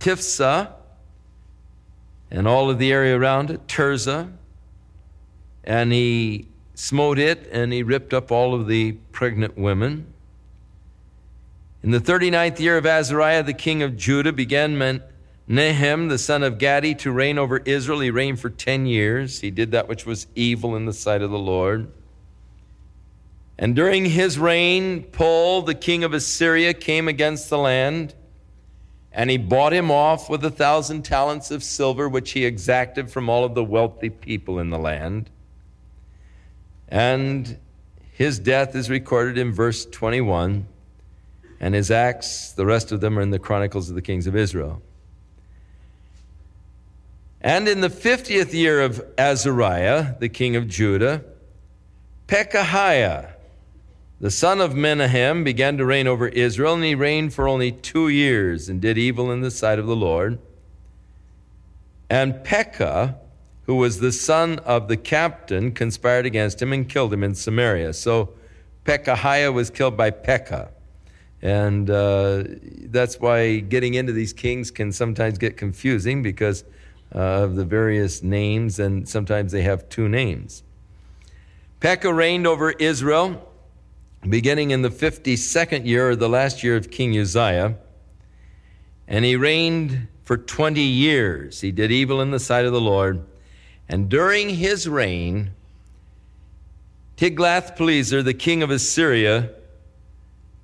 Tiphsah 0.00 0.72
and 2.30 2.48
all 2.48 2.70
of 2.70 2.78
the 2.78 2.92
area 2.92 3.18
around 3.18 3.50
it, 3.50 3.66
Tirzah, 3.66 4.32
and 5.64 5.92
he 5.92 6.46
smote 6.74 7.18
it 7.18 7.48
and 7.52 7.72
he 7.72 7.82
ripped 7.82 8.14
up 8.14 8.30
all 8.30 8.54
of 8.54 8.68
the 8.68 8.92
pregnant 9.12 9.58
women. 9.58 10.06
In 11.82 11.90
the 11.90 12.00
39th 12.00 12.60
year 12.60 12.78
of 12.78 12.86
Azariah, 12.86 13.42
the 13.42 13.52
king 13.52 13.82
of 13.82 13.96
Judah, 13.96 14.32
began 14.32 14.76
Menahem, 15.48 16.08
the 16.08 16.18
son 16.18 16.42
of 16.42 16.58
Gadi, 16.58 16.94
to 16.96 17.10
reign 17.10 17.38
over 17.38 17.58
Israel. 17.58 18.00
He 18.00 18.10
reigned 18.10 18.40
for 18.40 18.50
10 18.50 18.86
years. 18.86 19.40
He 19.40 19.50
did 19.50 19.72
that 19.72 19.88
which 19.88 20.06
was 20.06 20.26
evil 20.34 20.76
in 20.76 20.86
the 20.86 20.92
sight 20.92 21.22
of 21.22 21.30
the 21.30 21.38
Lord. 21.38 21.90
And 23.58 23.74
during 23.74 24.06
his 24.06 24.38
reign, 24.38 25.04
Pul, 25.04 25.62
the 25.62 25.74
king 25.74 26.04
of 26.04 26.12
Assyria, 26.12 26.74
came 26.74 27.08
against 27.08 27.48
the 27.48 27.58
land, 27.58 28.14
and 29.12 29.30
he 29.30 29.38
bought 29.38 29.72
him 29.72 29.90
off 29.90 30.28
with 30.28 30.44
a 30.44 30.50
thousand 30.50 31.02
talents 31.02 31.50
of 31.50 31.62
silver, 31.62 32.08
which 32.08 32.32
he 32.32 32.44
exacted 32.44 33.10
from 33.10 33.30
all 33.30 33.44
of 33.44 33.54
the 33.54 33.64
wealthy 33.64 34.10
people 34.10 34.58
in 34.58 34.68
the 34.70 34.78
land. 34.78 35.30
And 36.88 37.58
His 38.16 38.38
death 38.38 38.74
is 38.74 38.88
recorded 38.88 39.36
in 39.36 39.52
verse 39.52 39.84
21, 39.84 40.66
and 41.60 41.74
his 41.74 41.90
acts, 41.90 42.52
the 42.52 42.64
rest 42.64 42.90
of 42.90 43.02
them, 43.02 43.18
are 43.18 43.22
in 43.22 43.30
the 43.30 43.38
Chronicles 43.38 43.90
of 43.90 43.94
the 43.94 44.00
Kings 44.00 44.26
of 44.26 44.34
Israel. 44.34 44.80
And 47.42 47.68
in 47.68 47.82
the 47.82 47.90
50th 47.90 48.54
year 48.54 48.80
of 48.80 49.04
Azariah, 49.18 50.18
the 50.18 50.30
king 50.30 50.56
of 50.56 50.66
Judah, 50.66 51.24
Pekahiah, 52.26 53.35
the 54.18 54.30
son 54.30 54.60
of 54.60 54.74
Menahem, 54.74 55.44
began 55.44 55.76
to 55.76 55.84
reign 55.84 56.06
over 56.06 56.28
Israel, 56.28 56.74
and 56.74 56.84
he 56.84 56.94
reigned 56.94 57.34
for 57.34 57.46
only 57.46 57.70
two 57.70 58.08
years 58.08 58.68
and 58.68 58.80
did 58.80 58.96
evil 58.96 59.30
in 59.30 59.42
the 59.42 59.50
sight 59.50 59.78
of 59.78 59.86
the 59.86 59.96
Lord. 59.96 60.38
And 62.08 62.42
Pekah, 62.42 63.16
who 63.66 63.74
was 63.74 64.00
the 64.00 64.12
son 64.12 64.58
of 64.60 64.88
the 64.88 64.96
captain, 64.96 65.72
conspired 65.72 66.24
against 66.24 66.62
him 66.62 66.72
and 66.72 66.88
killed 66.88 67.12
him 67.12 67.22
in 67.22 67.34
Samaria. 67.34 67.92
So 67.92 68.30
Pekahiah 68.84 69.52
was 69.52 69.68
killed 69.68 69.96
by 69.96 70.10
Pekah. 70.10 70.70
And 71.42 71.90
uh, 71.90 72.44
that's 72.86 73.20
why 73.20 73.58
getting 73.58 73.94
into 73.94 74.12
these 74.12 74.32
kings 74.32 74.70
can 74.70 74.92
sometimes 74.92 75.36
get 75.36 75.56
confusing 75.56 76.22
because 76.22 76.64
uh, 77.14 77.18
of 77.18 77.56
the 77.56 77.64
various 77.64 78.22
names, 78.22 78.78
and 78.78 79.08
sometimes 79.08 79.52
they 79.52 79.62
have 79.62 79.88
two 79.88 80.08
names. 80.08 80.62
Pekah 81.80 82.12
reigned 82.12 82.46
over 82.46 82.70
Israel 82.72 83.46
beginning 84.26 84.70
in 84.70 84.82
the 84.82 84.90
52nd 84.90 85.86
year, 85.86 86.16
the 86.16 86.28
last 86.28 86.62
year 86.62 86.76
of 86.76 86.90
King 86.90 87.18
Uzziah, 87.18 87.76
and 89.08 89.24
he 89.24 89.36
reigned 89.36 90.08
for 90.24 90.36
20 90.36 90.80
years. 90.80 91.60
He 91.60 91.70
did 91.70 91.92
evil 91.92 92.20
in 92.20 92.32
the 92.32 92.40
sight 92.40 92.64
of 92.64 92.72
the 92.72 92.80
Lord. 92.80 93.24
And 93.88 94.08
during 94.08 94.50
his 94.50 94.88
reign, 94.88 95.52
Tiglath-Pileser, 97.16 98.22
the 98.22 98.34
king 98.34 98.62
of 98.62 98.70
Assyria, 98.70 99.50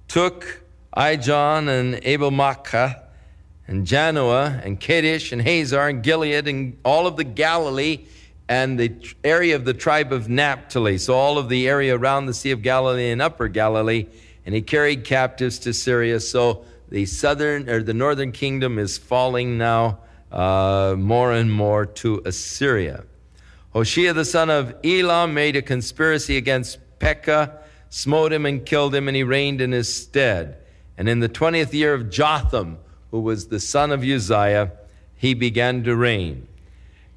took 0.08 0.64
Ijon 0.96 1.68
and 1.68 2.00
Abel 2.02 2.30
Maachah 2.30 3.00
and 3.66 3.86
Janoah 3.86 4.64
and 4.64 4.78
Kadesh 4.78 5.32
and 5.32 5.40
Hazar 5.40 5.88
and 5.88 6.02
Gilead 6.02 6.48
and 6.48 6.76
all 6.84 7.06
of 7.06 7.16
the 7.16 7.24
Galilee 7.24 8.04
and 8.52 8.78
the 8.78 8.92
area 9.24 9.56
of 9.56 9.64
the 9.64 9.72
tribe 9.72 10.12
of 10.12 10.28
Naphtali, 10.28 10.98
so 10.98 11.14
all 11.14 11.38
of 11.38 11.48
the 11.48 11.66
area 11.66 11.96
around 11.96 12.26
the 12.26 12.34
Sea 12.34 12.50
of 12.50 12.60
Galilee 12.60 13.10
and 13.10 13.22
Upper 13.22 13.48
Galilee, 13.48 14.04
and 14.44 14.54
he 14.54 14.60
carried 14.60 15.04
captives 15.04 15.58
to 15.60 15.72
Syria. 15.72 16.20
So 16.20 16.66
the 16.90 17.06
southern 17.06 17.70
or 17.70 17.82
the 17.82 17.94
northern 17.94 18.30
kingdom 18.30 18.78
is 18.78 18.98
falling 18.98 19.56
now 19.56 20.00
uh, 20.30 20.96
more 20.98 21.32
and 21.32 21.50
more 21.50 21.86
to 21.86 22.20
Assyria. 22.26 23.04
Hoshea 23.72 24.12
the 24.12 24.26
son 24.26 24.50
of 24.50 24.74
Elam 24.84 25.32
made 25.32 25.56
a 25.56 25.62
conspiracy 25.62 26.36
against 26.36 26.76
Pekah, 26.98 27.58
smote 27.88 28.34
him 28.34 28.44
and 28.44 28.66
killed 28.66 28.94
him, 28.94 29.08
and 29.08 29.16
he 29.16 29.22
reigned 29.22 29.62
in 29.62 29.72
his 29.72 29.88
stead. 29.94 30.58
And 30.98 31.08
in 31.08 31.20
the 31.20 31.28
twentieth 31.28 31.72
year 31.72 31.94
of 31.94 32.10
Jotham, 32.10 32.76
who 33.12 33.20
was 33.20 33.48
the 33.48 33.60
son 33.60 33.92
of 33.92 34.04
Uzziah, 34.04 34.72
he 35.16 35.32
began 35.32 35.84
to 35.84 35.96
reign. 35.96 36.48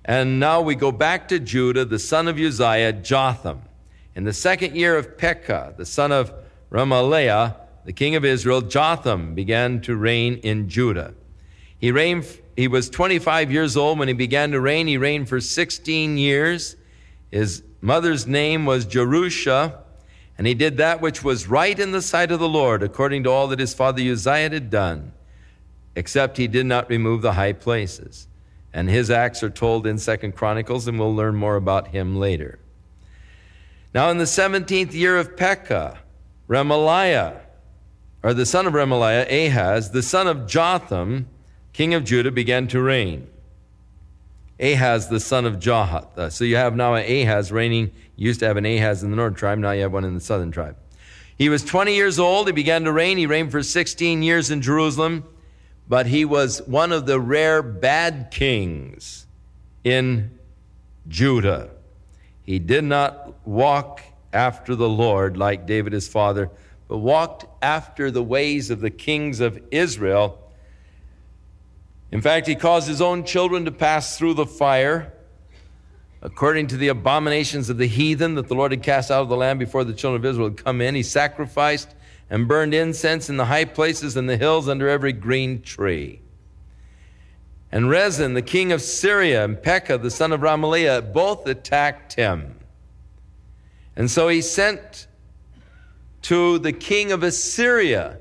And 0.08 0.40
now 0.40 0.62
we 0.62 0.76
go 0.76 0.92
back 0.92 1.28
to 1.30 1.40
Judah, 1.40 1.84
the 1.84 1.98
son 1.98 2.28
of 2.28 2.40
Uzziah, 2.40 2.94
Jotham. 2.94 3.64
In 4.14 4.24
the 4.24 4.34
second 4.34 4.76
year 4.76 4.96
of 4.98 5.18
Pekah, 5.18 5.74
the 5.78 5.86
son 5.86 6.12
of 6.12 6.32
Remaliah, 6.72 7.56
the 7.86 7.92
king 7.92 8.16
of 8.16 8.24
Israel, 8.24 8.62
Jotham 8.62 9.34
began 9.34 9.82
to 9.82 9.96
reign 9.96 10.36
in 10.44 10.70
Judah. 10.70 11.16
He 11.80 11.92
reigned, 11.92 12.28
he 12.56 12.68
was 12.68 12.88
25 12.88 13.52
years 13.52 13.76
old 13.76 13.98
when 13.98 14.08
he 14.08 14.14
began 14.14 14.52
to 14.52 14.62
reign. 14.62 14.86
He 14.86 14.98
reigned 14.98 15.28
for 15.28 15.42
16 15.42 16.20
years. 16.20 16.76
His 17.32 17.64
mother's 17.82 18.28
name 18.28 18.68
was 18.68 18.86
Jerusha, 18.86 19.80
and 20.38 20.46
he 20.46 20.54
did 20.54 20.78
that 20.78 21.02
which 21.02 21.24
was 21.24 21.48
right 21.48 21.78
in 21.78 21.92
the 21.94 22.02
sight 22.02 22.32
of 22.32 22.40
the 22.40 22.48
Lord, 22.48 22.84
according 22.84 23.24
to 23.24 23.32
all 23.32 23.48
that 23.48 23.60
his 23.60 23.74
father 23.74 24.04
Uzziah 24.04 24.52
had 24.52 24.70
done, 24.70 25.14
except 25.96 26.38
he 26.38 26.48
did 26.48 26.68
not 26.68 26.90
remove 26.92 27.24
the 27.24 27.34
high 27.34 27.54
places 27.54 28.28
and 28.76 28.90
his 28.90 29.10
acts 29.10 29.42
are 29.42 29.50
told 29.50 29.88
in 29.88 29.98
Second 29.98 30.36
Chronicles, 30.36 30.86
and 30.86 31.00
we'll 31.00 31.16
learn 31.16 31.38
more 31.38 31.56
about 31.56 31.88
him 31.88 32.18
later. 32.18 32.60
Now, 33.94 34.10
in 34.10 34.18
the 34.18 34.26
17th 34.26 34.94
year 34.94 35.18
of 35.18 35.38
Pekah, 35.38 35.98
Remaliah, 36.50 37.40
or 38.22 38.34
the 38.34 38.46
son 38.46 38.68
of 38.68 38.74
Remaliah, 38.74 39.48
Ahaz, 39.48 39.92
the 39.92 40.04
son 40.04 40.28
of 40.28 40.46
Jotham, 40.46 41.28
king 41.72 41.94
of 41.94 42.04
Judah, 42.04 42.32
began 42.32 42.68
to 42.68 42.82
reign. 42.82 43.30
Ahaz, 44.60 45.08
the 45.08 45.22
son 45.22 45.46
of 45.46 45.56
Jahath. 45.56 46.18
Uh, 46.18 46.30
so 46.30 46.44
you 46.44 46.58
have 46.58 46.76
now 46.76 46.96
an 46.96 47.10
Ahaz 47.10 47.54
reigning. 47.54 47.92
You 48.18 48.28
used 48.28 48.42
to 48.42 48.46
have 48.46 48.58
an 48.58 48.66
Ahaz 48.66 49.04
in 49.04 49.10
the 49.10 49.16
northern 49.16 49.36
tribe, 49.36 49.58
now 49.58 49.72
you 49.72 49.84
have 49.84 49.94
one 49.94 50.04
in 50.04 50.16
the 50.16 50.20
southern 50.20 50.52
tribe. 50.52 50.76
He 51.38 51.48
was 51.48 51.64
20 51.64 51.96
years 51.96 52.20
old. 52.20 52.48
He 52.48 52.54
began 52.54 52.84
to 52.84 52.92
reign. 52.92 53.18
He 53.18 53.26
reigned 53.26 53.52
for 53.52 53.64
16 53.64 54.22
years 54.22 54.52
in 54.52 54.62
Jerusalem 54.62 55.24
but 55.88 56.08
he 56.08 56.26
was 56.26 56.62
one 56.64 56.92
of 56.92 57.06
the 57.06 57.20
rare 57.20 57.62
bad 57.62 58.30
kings 58.32 59.26
in 59.84 60.38
Judah. 61.08 61.70
He 62.44 62.60
did 62.60 62.84
not 62.84 63.48
walk 63.48 64.02
after 64.34 64.76
the 64.76 64.90
Lord 64.90 65.38
like 65.38 65.66
David 65.66 65.94
his 65.94 66.08
father, 66.08 66.50
but 66.88 66.98
walked 66.98 67.46
after 67.62 68.12
the 68.12 68.24
ways 68.24 68.70
of 68.70 68.82
the 68.82 68.90
kings 68.90 69.40
of 69.40 69.60
Israel. 69.72 70.40
In 72.12 72.22
fact, 72.22 72.48
he 72.48 72.56
caused 72.56 72.88
his 72.88 73.02
own 73.02 73.24
children 73.24 73.66
to 73.66 73.72
pass 73.72 74.18
through 74.18 74.36
the 74.36 74.46
fire, 74.46 75.14
according 76.22 76.68
to 76.68 76.78
the 76.78 76.90
abominations 76.90 77.70
of 77.70 77.78
the 77.78 77.88
heathen 77.88 78.36
that 78.36 78.48
the 78.48 78.56
Lord 78.56 78.72
had 78.72 78.84
cast 78.84 79.10
out 79.10 79.22
of 79.22 79.30
the 79.30 79.38
land 79.38 79.60
before 79.60 79.84
the 79.84 79.94
children 79.94 80.22
of 80.22 80.26
Israel 80.26 80.50
had 80.50 80.58
come 80.64 80.82
in. 80.82 80.96
He 80.96 81.04
sacrificed 81.04 81.95
and 82.30 82.48
burned 82.48 82.74
incense 82.74 83.30
in 83.30 83.38
the 83.38 83.46
high 83.46 83.66
places 83.66 84.16
and 84.18 84.30
the 84.30 84.38
hills 84.38 84.68
under 84.68 84.90
every 84.90 85.14
green 85.14 85.62
tree. 85.62 86.22
And 87.72 87.90
Rezin, 87.90 88.34
the 88.34 88.42
king 88.42 88.72
of 88.72 88.82
Syria, 88.82 89.44
and 89.44 89.62
Pekah, 89.62 89.98
the 89.98 90.12
son 90.12 90.32
of 90.32 90.42
Remaliah, 90.42 91.14
both 91.14 91.46
attacked 91.46 92.14
him. 92.14 92.60
And 93.96 94.10
so 94.10 94.28
he 94.28 94.42
sent 94.42 95.08
to 96.24 96.58
the 96.60 96.74
king 96.74 97.12
of 97.12 97.22
Assyria 97.22 98.20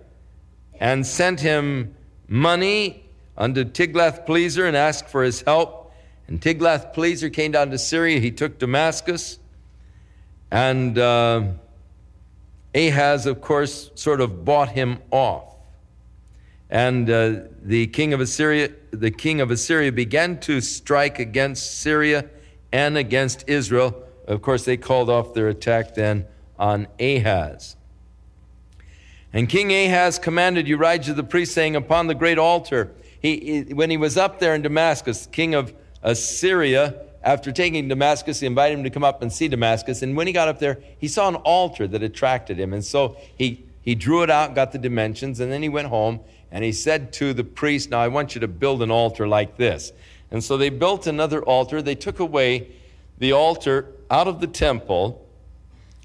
and 0.78 1.06
sent 1.06 1.40
him 1.40 1.94
money 2.28 3.08
unto 3.36 3.64
Tiglath-Pileser 3.64 4.66
and 4.66 4.76
asked 4.76 5.08
for 5.08 5.22
his 5.22 5.42
help. 5.42 5.92
And 6.26 6.40
Tiglath-Pileser 6.40 7.30
came 7.30 7.52
down 7.52 7.70
to 7.70 7.78
Syria. 7.78 8.20
He 8.20 8.30
took 8.30 8.58
Damascus. 8.58 9.38
And 10.50 10.98
uh, 10.98 11.44
Ahaz, 12.74 13.26
of 13.26 13.40
course, 13.40 13.90
sort 13.94 14.20
of 14.20 14.44
bought 14.44 14.70
him 14.70 14.98
off. 15.10 15.54
And 16.70 17.08
uh, 17.08 17.40
the 17.62 17.86
king 17.86 18.12
of 18.12 18.20
Assyria, 18.20 18.70
the 18.90 19.10
king 19.10 19.40
of 19.40 19.50
Assyria 19.50 19.92
began 19.92 20.40
to 20.40 20.60
strike 20.60 21.18
against 21.18 21.80
Syria 21.80 22.28
and 22.72 22.96
against 22.96 23.44
Israel. 23.46 24.02
Of 24.26 24.42
course, 24.42 24.64
they 24.64 24.76
called 24.76 25.08
off 25.08 25.34
their 25.34 25.48
attack 25.48 25.94
then 25.94 26.26
on 26.58 26.88
Ahaz. 26.98 27.76
And 29.32 29.48
King 29.48 29.72
Ahaz 29.72 30.18
commanded 30.18 30.66
Urijah 30.66 31.14
the 31.14 31.24
priest, 31.24 31.54
saying, 31.54 31.74
Upon 31.76 32.06
the 32.06 32.14
great 32.14 32.38
altar, 32.38 32.92
he, 33.20 33.62
when 33.72 33.90
he 33.90 33.96
was 33.96 34.16
up 34.16 34.38
there 34.38 34.54
in 34.54 34.62
Damascus, 34.62 35.26
king 35.26 35.54
of 35.54 35.74
Assyria, 36.02 37.00
after 37.24 37.50
taking 37.50 37.88
Damascus, 37.88 38.40
he 38.40 38.46
invited 38.46 38.78
him 38.78 38.84
to 38.84 38.90
come 38.90 39.02
up 39.02 39.22
and 39.22 39.32
see 39.32 39.48
Damascus. 39.48 40.02
And 40.02 40.14
when 40.14 40.26
he 40.26 40.32
got 40.32 40.46
up 40.46 40.58
there, 40.58 40.78
he 40.98 41.08
saw 41.08 41.26
an 41.26 41.36
altar 41.36 41.88
that 41.88 42.02
attracted 42.02 42.60
him. 42.60 42.74
And 42.74 42.84
so 42.84 43.16
he, 43.36 43.64
he 43.82 43.94
drew 43.94 44.22
it 44.22 44.30
out, 44.30 44.54
got 44.54 44.72
the 44.72 44.78
dimensions, 44.78 45.40
and 45.40 45.50
then 45.50 45.62
he 45.62 45.70
went 45.70 45.88
home 45.88 46.20
and 46.52 46.62
he 46.62 46.70
said 46.70 47.12
to 47.14 47.32
the 47.32 47.42
priest, 47.42 47.90
Now 47.90 48.00
I 48.00 48.08
want 48.08 48.34
you 48.34 48.42
to 48.42 48.48
build 48.48 48.82
an 48.82 48.90
altar 48.90 49.26
like 49.26 49.56
this. 49.56 49.92
And 50.30 50.44
so 50.44 50.56
they 50.56 50.68
built 50.68 51.06
another 51.06 51.42
altar. 51.42 51.80
They 51.80 51.94
took 51.94 52.20
away 52.20 52.68
the 53.18 53.32
altar 53.32 53.88
out 54.10 54.28
of 54.28 54.40
the 54.40 54.46
temple 54.46 55.26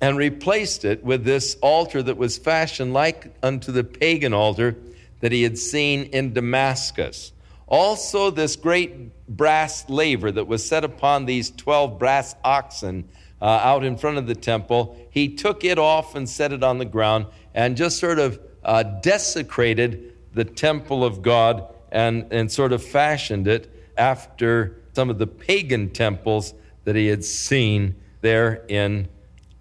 and 0.01 0.17
replaced 0.17 0.85
it 0.85 1.03
with 1.03 1.25
this 1.25 1.57
altar 1.61 2.01
that 2.01 2.17
was 2.17 2.37
fashioned 2.37 2.93
like 2.93 3.35
unto 3.43 3.71
the 3.71 3.83
pagan 3.83 4.33
altar 4.33 4.77
that 5.19 5.33
he 5.33 5.43
had 5.43 5.57
seen 5.57 6.03
in 6.05 6.33
Damascus. 6.33 7.33
Also, 7.69 8.31
this 8.31 8.55
great 8.55 9.27
brass 9.27 9.87
laver 9.89 10.31
that 10.31 10.47
was 10.47 10.65
set 10.65 10.83
upon 10.83 11.25
these 11.25 11.51
12 11.51 11.99
brass 11.99 12.35
oxen 12.43 13.07
uh, 13.41 13.45
out 13.45 13.83
in 13.83 13.95
front 13.95 14.17
of 14.17 14.25
the 14.25 14.35
temple, 14.35 14.97
he 15.11 15.35
took 15.35 15.63
it 15.63 15.77
off 15.77 16.15
and 16.15 16.27
set 16.27 16.51
it 16.51 16.63
on 16.63 16.79
the 16.79 16.85
ground 16.85 17.27
and 17.53 17.77
just 17.77 17.99
sort 17.99 18.17
of 18.17 18.39
uh, 18.63 18.81
desecrated 18.81 20.15
the 20.33 20.43
temple 20.43 21.05
of 21.05 21.21
God 21.21 21.73
and, 21.91 22.25
and 22.31 22.51
sort 22.51 22.73
of 22.73 22.83
fashioned 22.83 23.47
it 23.47 23.71
after 23.97 24.81
some 24.93 25.11
of 25.11 25.19
the 25.19 25.27
pagan 25.27 25.91
temples 25.91 26.55
that 26.85 26.95
he 26.95 27.07
had 27.07 27.23
seen 27.23 27.95
there 28.21 28.65
in 28.67 29.07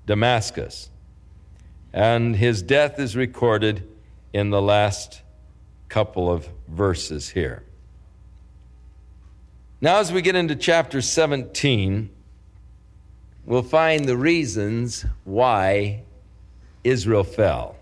Damascus. 0.06 0.88
And 1.92 2.36
his 2.36 2.62
death 2.62 2.98
is 2.98 3.14
recorded 3.14 3.86
in 4.32 4.50
the 4.50 4.62
last 4.62 5.22
couple 5.88 6.30
of 6.30 6.48
verses 6.68 7.28
here. 7.28 7.64
Now, 9.80 9.98
as 9.98 10.12
we 10.12 10.22
get 10.22 10.34
into 10.34 10.56
chapter 10.56 11.00
17, 11.00 12.10
we'll 13.44 13.62
find 13.62 14.06
the 14.06 14.16
reasons 14.16 15.06
why 15.22 16.02
Israel 16.82 17.22
fell. 17.22 17.76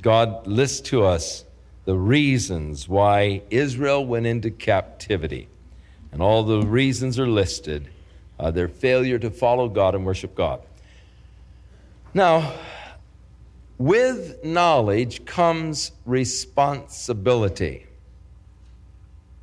God 0.00 0.46
lists 0.46 0.80
to 0.88 1.04
us 1.04 1.44
the 1.84 1.96
reasons 1.96 2.88
why 2.88 3.42
Israel 3.50 4.06
went 4.06 4.26
into 4.26 4.50
captivity. 4.50 5.48
And 6.12 6.22
all 6.22 6.44
the 6.44 6.62
reasons 6.62 7.18
are 7.18 7.28
listed 7.28 7.90
uh, 8.40 8.50
their 8.50 8.68
failure 8.68 9.18
to 9.18 9.30
follow 9.30 9.68
God 9.68 9.94
and 9.94 10.06
worship 10.06 10.34
God. 10.34 10.62
Now, 12.14 12.54
with 13.76 14.42
knowledge 14.42 15.26
comes 15.26 15.92
responsibility. 16.06 17.87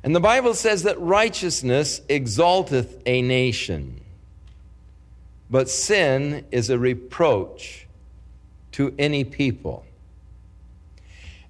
And 0.06 0.14
the 0.14 0.20
Bible 0.20 0.54
says 0.54 0.84
that 0.84 1.00
righteousness 1.00 2.00
exalteth 2.08 3.02
a 3.06 3.22
nation, 3.22 4.00
but 5.50 5.68
sin 5.68 6.44
is 6.52 6.70
a 6.70 6.78
reproach 6.78 7.88
to 8.70 8.94
any 9.00 9.24
people. 9.24 9.84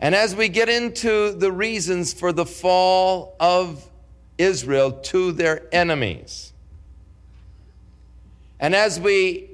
And 0.00 0.14
as 0.14 0.34
we 0.34 0.48
get 0.48 0.70
into 0.70 1.32
the 1.32 1.52
reasons 1.52 2.14
for 2.14 2.32
the 2.32 2.46
fall 2.46 3.36
of 3.38 3.86
Israel 4.38 4.90
to 4.90 5.32
their 5.32 5.64
enemies, 5.70 6.54
and 8.58 8.75
as 8.75 8.98
we 8.98 9.50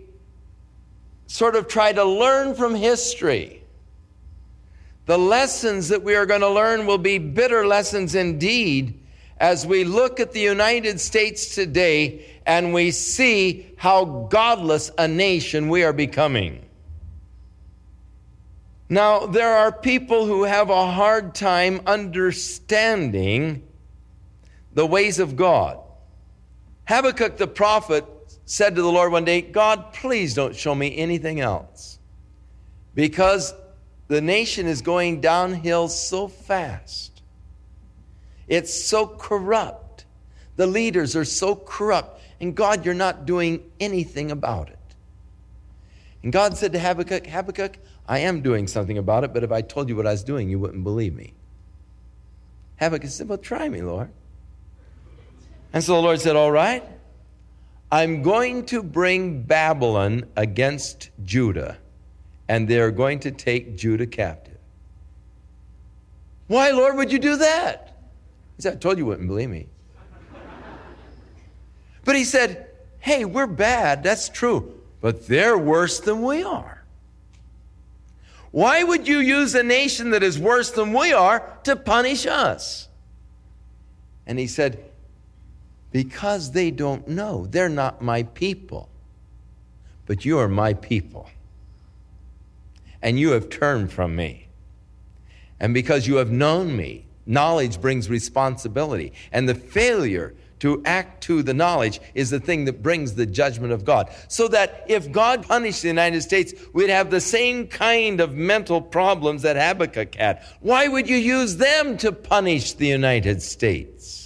sort 1.26 1.56
of 1.56 1.66
try 1.66 1.92
to 1.92 2.04
learn 2.04 2.54
from 2.54 2.76
history, 2.76 3.61
the 5.06 5.18
lessons 5.18 5.88
that 5.88 6.02
we 6.02 6.14
are 6.14 6.26
going 6.26 6.40
to 6.40 6.48
learn 6.48 6.86
will 6.86 6.98
be 6.98 7.18
bitter 7.18 7.66
lessons 7.66 8.14
indeed 8.14 9.00
as 9.38 9.66
we 9.66 9.82
look 9.84 10.20
at 10.20 10.32
the 10.32 10.40
United 10.40 11.00
States 11.00 11.54
today 11.54 12.24
and 12.46 12.72
we 12.72 12.90
see 12.90 13.66
how 13.76 14.04
godless 14.30 14.90
a 14.98 15.08
nation 15.08 15.68
we 15.68 15.82
are 15.82 15.92
becoming. 15.92 16.64
Now, 18.88 19.26
there 19.26 19.56
are 19.56 19.72
people 19.72 20.26
who 20.26 20.44
have 20.44 20.70
a 20.70 20.92
hard 20.92 21.34
time 21.34 21.80
understanding 21.86 23.62
the 24.74 24.86
ways 24.86 25.18
of 25.18 25.34
God. 25.34 25.78
Habakkuk 26.86 27.38
the 27.38 27.46
prophet 27.46 28.04
said 28.44 28.76
to 28.76 28.82
the 28.82 28.92
Lord 28.92 29.10
one 29.10 29.24
day, 29.24 29.40
God, 29.40 29.92
please 29.94 30.34
don't 30.34 30.54
show 30.54 30.74
me 30.74 30.96
anything 30.96 31.40
else. 31.40 31.98
Because 32.94 33.54
the 34.12 34.20
nation 34.20 34.66
is 34.66 34.82
going 34.82 35.22
downhill 35.22 35.88
so 35.88 36.28
fast. 36.28 37.22
It's 38.46 38.84
so 38.84 39.06
corrupt. 39.06 40.04
The 40.56 40.66
leaders 40.66 41.16
are 41.16 41.24
so 41.24 41.56
corrupt. 41.56 42.20
And 42.38 42.54
God, 42.54 42.84
you're 42.84 42.92
not 42.92 43.24
doing 43.24 43.62
anything 43.80 44.30
about 44.30 44.68
it. 44.68 44.78
And 46.22 46.30
God 46.30 46.58
said 46.58 46.74
to 46.74 46.78
Habakkuk, 46.78 47.26
Habakkuk, 47.26 47.78
I 48.06 48.18
am 48.18 48.42
doing 48.42 48.66
something 48.66 48.98
about 48.98 49.24
it, 49.24 49.32
but 49.32 49.44
if 49.44 49.50
I 49.50 49.62
told 49.62 49.88
you 49.88 49.96
what 49.96 50.06
I 50.06 50.10
was 50.10 50.22
doing, 50.22 50.50
you 50.50 50.58
wouldn't 50.58 50.84
believe 50.84 51.14
me. 51.14 51.32
Habakkuk 52.80 53.08
said, 53.08 53.30
Well, 53.30 53.38
try 53.38 53.66
me, 53.70 53.80
Lord. 53.80 54.10
And 55.72 55.82
so 55.82 55.94
the 55.94 56.02
Lord 56.02 56.20
said, 56.20 56.36
All 56.36 56.52
right. 56.52 56.84
I'm 57.90 58.20
going 58.20 58.66
to 58.66 58.82
bring 58.82 59.44
Babylon 59.44 60.24
against 60.36 61.08
Judah, 61.24 61.78
and 62.52 62.68
they're 62.68 62.90
going 62.90 63.18
to 63.18 63.30
take 63.30 63.78
Judah 63.78 64.06
captive. 64.06 64.58
Why, 66.48 66.70
Lord, 66.70 66.96
would 66.96 67.10
you 67.10 67.18
do 67.18 67.36
that? 67.36 67.96
He 68.56 68.62
said, 68.62 68.74
I 68.74 68.76
told 68.76 68.98
you 68.98 69.04
you 69.04 69.06
wouldn't 69.06 69.26
believe 69.26 69.48
me. 69.48 69.68
But 72.04 72.14
he 72.14 72.24
said, 72.24 72.66
Hey, 72.98 73.24
we're 73.24 73.46
bad, 73.46 74.02
that's 74.02 74.28
true, 74.28 74.78
but 75.00 75.26
they're 75.28 75.56
worse 75.56 76.00
than 76.00 76.20
we 76.20 76.42
are. 76.42 76.84
Why 78.50 78.84
would 78.84 79.08
you 79.08 79.20
use 79.20 79.54
a 79.54 79.62
nation 79.62 80.10
that 80.10 80.22
is 80.22 80.38
worse 80.38 80.72
than 80.72 80.92
we 80.92 81.10
are 81.14 81.58
to 81.64 81.74
punish 81.74 82.26
us? 82.26 82.86
And 84.26 84.38
he 84.38 84.46
said, 84.46 84.84
because 85.90 86.50
they 86.50 86.70
don't 86.70 87.08
know. 87.08 87.46
They're 87.46 87.70
not 87.70 88.02
my 88.02 88.24
people. 88.24 88.90
But 90.04 90.26
you 90.26 90.38
are 90.38 90.48
my 90.48 90.74
people. 90.74 91.30
And 93.02 93.18
you 93.18 93.32
have 93.32 93.50
turned 93.50 93.92
from 93.92 94.16
me. 94.16 94.48
And 95.60 95.74
because 95.74 96.06
you 96.06 96.16
have 96.16 96.30
known 96.30 96.76
me, 96.76 97.06
knowledge 97.26 97.80
brings 97.80 98.08
responsibility. 98.08 99.12
And 99.32 99.48
the 99.48 99.54
failure 99.54 100.34
to 100.60 100.80
act 100.84 101.24
to 101.24 101.42
the 101.42 101.52
knowledge 101.52 102.00
is 102.14 102.30
the 102.30 102.38
thing 102.38 102.66
that 102.66 102.82
brings 102.84 103.14
the 103.14 103.26
judgment 103.26 103.72
of 103.72 103.84
God. 103.84 104.08
So 104.28 104.46
that 104.48 104.84
if 104.88 105.10
God 105.10 105.42
punished 105.46 105.82
the 105.82 105.88
United 105.88 106.22
States, 106.22 106.54
we'd 106.72 106.88
have 106.88 107.10
the 107.10 107.20
same 107.20 107.66
kind 107.66 108.20
of 108.20 108.34
mental 108.34 108.80
problems 108.80 109.42
that 109.42 109.56
Habakkuk 109.56 110.14
had. 110.14 110.44
Why 110.60 110.86
would 110.86 111.08
you 111.08 111.16
use 111.16 111.56
them 111.56 111.96
to 111.98 112.12
punish 112.12 112.74
the 112.74 112.86
United 112.86 113.42
States? 113.42 114.21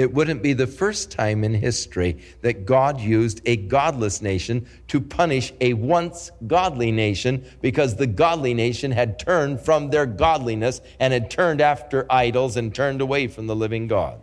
It 0.00 0.14
wouldn't 0.14 0.42
be 0.42 0.54
the 0.54 0.66
first 0.66 1.10
time 1.10 1.44
in 1.44 1.52
history 1.52 2.16
that 2.40 2.64
God 2.64 3.00
used 3.00 3.42
a 3.44 3.56
godless 3.56 4.22
nation 4.22 4.66
to 4.88 4.98
punish 4.98 5.52
a 5.60 5.74
once 5.74 6.30
godly 6.46 6.90
nation 6.90 7.44
because 7.60 7.96
the 7.96 8.06
godly 8.06 8.54
nation 8.54 8.92
had 8.92 9.18
turned 9.18 9.60
from 9.60 9.90
their 9.90 10.06
godliness 10.06 10.80
and 10.98 11.12
had 11.12 11.30
turned 11.30 11.60
after 11.60 12.06
idols 12.08 12.56
and 12.56 12.74
turned 12.74 13.02
away 13.02 13.26
from 13.26 13.46
the 13.46 13.54
living 13.54 13.88
God. 13.88 14.18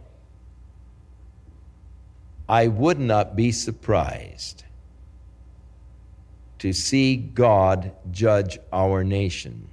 I 2.50 2.68
would 2.68 3.00
not 3.00 3.36
be 3.36 3.52
surprised 3.52 4.64
to 6.58 6.74
see 6.74 7.18
God 7.18 7.92
judge 8.10 8.58
our 8.74 9.04
nation. 9.04 9.68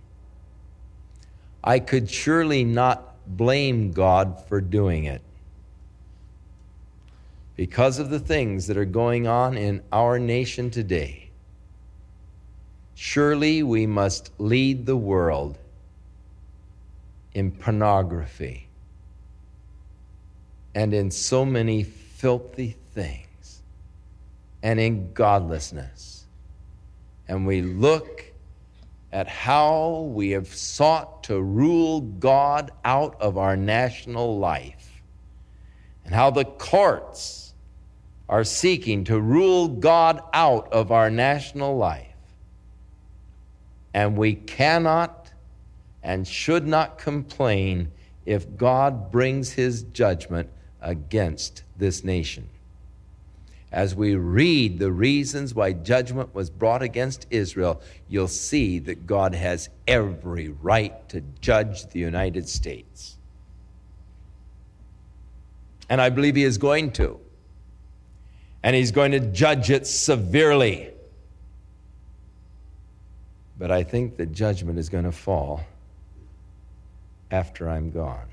I 1.62 1.78
could 1.78 2.10
surely 2.10 2.62
not 2.62 3.14
blame 3.26 3.92
God 3.92 4.46
for 4.48 4.60
doing 4.60 5.04
it 5.04 5.23
because 7.56 7.98
of 7.98 8.10
the 8.10 8.18
things 8.18 8.66
that 8.66 8.76
are 8.76 8.84
going 8.84 9.26
on 9.26 9.56
in 9.56 9.82
our 9.92 10.18
nation 10.18 10.70
today. 10.70 11.30
Surely 12.94 13.62
we 13.62 13.86
must 13.86 14.30
lead 14.38 14.86
the 14.86 14.96
world 14.96 15.58
in 17.32 17.50
pornography 17.50 18.68
and 20.74 20.92
in 20.94 21.10
so 21.10 21.44
many 21.44 21.82
filthy 21.82 22.76
things 22.92 23.62
and 24.62 24.80
in 24.80 25.12
godlessness. 25.12 26.24
And 27.28 27.46
we 27.46 27.62
look 27.62 28.32
at 29.12 29.28
how 29.28 30.10
we 30.12 30.30
have 30.30 30.48
sought 30.48 31.22
to 31.24 31.40
rule 31.40 32.00
God 32.00 32.72
out 32.84 33.20
of 33.20 33.38
our 33.38 33.56
national 33.56 34.38
life 34.38 35.02
and 36.04 36.14
how 36.14 36.30
the 36.30 36.44
courts 36.44 37.43
are 38.28 38.44
seeking 38.44 39.04
to 39.04 39.20
rule 39.20 39.68
God 39.68 40.20
out 40.32 40.72
of 40.72 40.90
our 40.90 41.10
national 41.10 41.76
life. 41.76 42.06
And 43.92 44.16
we 44.16 44.34
cannot 44.34 45.30
and 46.02 46.26
should 46.26 46.66
not 46.66 46.98
complain 46.98 47.90
if 48.26 48.56
God 48.56 49.10
brings 49.10 49.52
his 49.52 49.82
judgment 49.82 50.50
against 50.80 51.62
this 51.76 52.02
nation. 52.04 52.48
As 53.70 53.94
we 53.94 54.14
read 54.14 54.78
the 54.78 54.92
reasons 54.92 55.54
why 55.54 55.72
judgment 55.72 56.34
was 56.34 56.48
brought 56.48 56.82
against 56.82 57.26
Israel, 57.30 57.82
you'll 58.08 58.28
see 58.28 58.78
that 58.80 59.06
God 59.06 59.34
has 59.34 59.68
every 59.88 60.48
right 60.48 61.08
to 61.08 61.22
judge 61.40 61.86
the 61.88 61.98
United 61.98 62.48
States. 62.48 63.16
And 65.88 66.00
I 66.00 66.08
believe 66.08 66.36
he 66.36 66.44
is 66.44 66.56
going 66.56 66.92
to 66.92 67.20
and 68.64 68.74
he's 68.74 68.92
going 68.92 69.12
to 69.12 69.20
judge 69.20 69.70
it 69.70 69.86
severely. 69.86 70.88
But 73.58 73.70
I 73.70 73.82
think 73.84 74.16
the 74.16 74.24
judgment 74.24 74.78
is 74.78 74.88
going 74.88 75.04
to 75.04 75.12
fall 75.12 75.60
after 77.30 77.68
I'm 77.68 77.90
gone. 77.90 78.26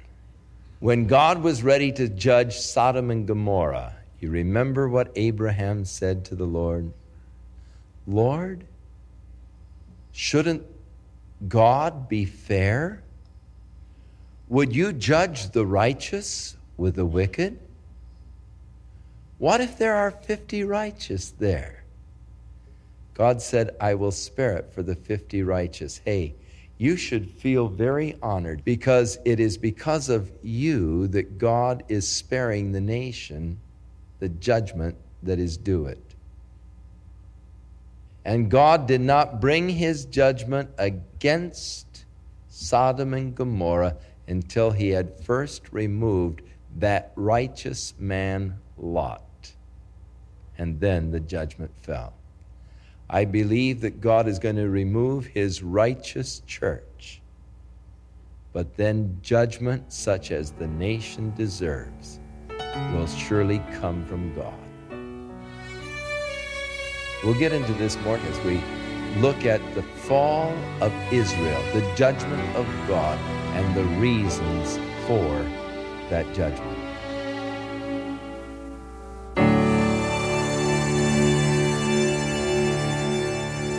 When 0.80 1.06
God 1.06 1.44
was 1.44 1.64
ready 1.64 1.92
to 1.92 2.08
judge 2.08 2.58
Sodom 2.58 3.12
and 3.12 3.28
Gomorrah, 3.28 3.94
you 4.22 4.30
remember 4.30 4.88
what 4.88 5.12
Abraham 5.18 5.84
said 5.84 6.24
to 6.26 6.36
the 6.36 6.46
Lord? 6.46 6.94
Lord, 8.08 8.64
shouldn't 10.14 10.64
God 11.50 12.08
be 12.08 12.24
fair? 12.24 13.04
Would 14.48 14.74
you 14.74 14.94
judge 14.94 15.52
the 15.52 15.66
righteous 15.66 16.56
with 16.78 16.96
the 16.96 17.06
wicked? 17.06 17.60
What 19.42 19.60
if 19.60 19.76
there 19.80 19.96
are 19.96 20.12
50 20.12 20.66
righteous 20.66 21.32
there? 21.32 21.84
God 23.16 23.42
said, 23.42 23.76
I 23.82 23.96
will 23.96 24.12
spare 24.12 24.56
it 24.58 24.72
for 24.72 24.84
the 24.84 24.94
50 24.94 25.42
righteous. 25.42 26.00
Hey, 26.06 26.36
you 26.78 26.96
should 26.96 27.28
feel 27.28 27.68
very 27.68 28.16
honored 28.22 28.64
because 28.64 29.18
it 29.26 29.40
is 29.40 29.58
because 29.58 30.10
of 30.10 30.32
you 30.44 31.08
that 31.08 31.40
God 31.40 31.84
is 31.90 32.08
sparing 32.08 32.72
the 32.72 32.82
nation 32.82 33.60
the 34.20 34.30
judgment 34.30 34.96
that 35.24 35.40
is 35.40 35.58
due 35.58 35.88
it. 35.88 36.14
And 38.24 38.52
God 38.52 38.86
did 38.86 39.02
not 39.02 39.42
bring 39.42 39.70
his 39.70 40.06
judgment 40.06 40.70
against 40.78 42.06
Sodom 42.48 43.16
and 43.16 43.34
Gomorrah 43.34 43.98
until 44.28 44.70
he 44.70 44.90
had 44.90 45.20
first 45.26 45.64
removed 45.72 46.44
that 46.78 47.12
righteous 47.16 47.96
man 47.98 48.60
Lot. 48.78 49.24
And 50.62 50.80
then 50.80 51.10
the 51.10 51.20
judgment 51.20 51.72
fell. 51.82 52.14
I 53.10 53.26
believe 53.26 53.82
that 53.82 54.00
God 54.00 54.28
is 54.28 54.38
going 54.38 54.58
to 54.58 54.70
remove 54.70 55.26
his 55.26 55.64
righteous 55.64 56.44
church. 56.46 57.20
But 58.54 58.78
then 58.78 59.18
judgment, 59.24 59.92
such 59.92 60.30
as 60.30 60.52
the 60.52 60.68
nation 60.68 61.34
deserves, 61.36 62.20
will 62.94 63.08
surely 63.08 63.58
come 63.80 64.06
from 64.06 64.36
God. 64.36 64.54
We'll 67.24 67.40
get 67.40 67.54
into 67.54 67.74
this 67.74 67.98
more 68.02 68.18
as 68.18 68.40
we 68.42 68.62
look 69.20 69.48
at 69.48 69.62
the 69.74 69.82
fall 69.82 70.54
of 70.80 70.94
Israel, 71.12 71.64
the 71.74 71.92
judgment 71.96 72.56
of 72.56 72.68
God, 72.88 73.18
and 73.56 73.76
the 73.76 73.86
reasons 74.00 74.78
for 75.08 75.44
that 76.12 76.32
judgment. 76.36 76.91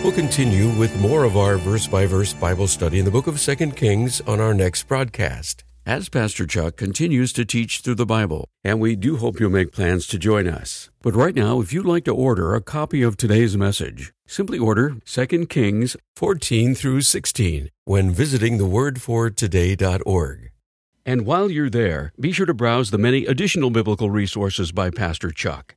We'll 0.03 0.11
continue 0.11 0.69
with 0.71 1.01
more 1.01 1.23
of 1.23 1.37
our 1.37 1.57
verse 1.59 1.87
by 1.87 2.07
verse 2.07 2.33
Bible 2.33 2.67
study 2.67 2.99
in 2.99 3.05
the 3.05 3.11
book 3.13 3.29
of 3.29 3.41
2 3.41 3.55
Kings 3.71 4.21
on 4.23 4.41
our 4.41 4.53
next 4.53 4.89
broadcast. 4.89 5.63
As 5.87 6.09
Pastor 6.09 6.45
Chuck 6.45 6.77
continues 6.77 7.33
to 7.35 7.45
teach 7.45 7.83
through 7.83 7.95
the 7.95 8.05
Bible, 8.05 8.49
and 8.65 8.81
we 8.81 8.97
do 8.97 9.19
hope 9.19 9.39
you'll 9.39 9.51
make 9.51 9.71
plans 9.71 10.09
to 10.09 10.19
join 10.19 10.49
us. 10.49 10.91
But 11.03 11.15
right 11.15 11.37
now, 11.37 11.61
if 11.61 11.73
you'd 11.73 11.87
like 11.87 12.05
to 12.07 12.15
order 12.15 12.53
a 12.53 12.61
copy 12.61 13.03
of 13.03 13.17
today's 13.17 13.57
message, 13.57 14.13
simply 14.27 14.59
order 14.59 14.97
2 15.05 15.47
Kings 15.47 15.97
14 16.17 16.75
through 16.75 17.03
16 17.03 17.69
when 17.85 18.11
visiting 18.11 18.59
thewordfortoday.org. 18.59 20.51
And 21.07 21.27
while 21.27 21.49
you're 21.49 21.71
there, 21.71 22.13
be 22.19 22.33
sure 22.33 22.47
to 22.47 22.55
browse 22.55 22.91
the 22.91 22.99
many 22.99 23.25
additional 23.25 23.71
biblical 23.71 24.11
resources 24.11 24.73
by 24.73 24.91
Pastor 24.91 25.31
Chuck. 25.31 25.77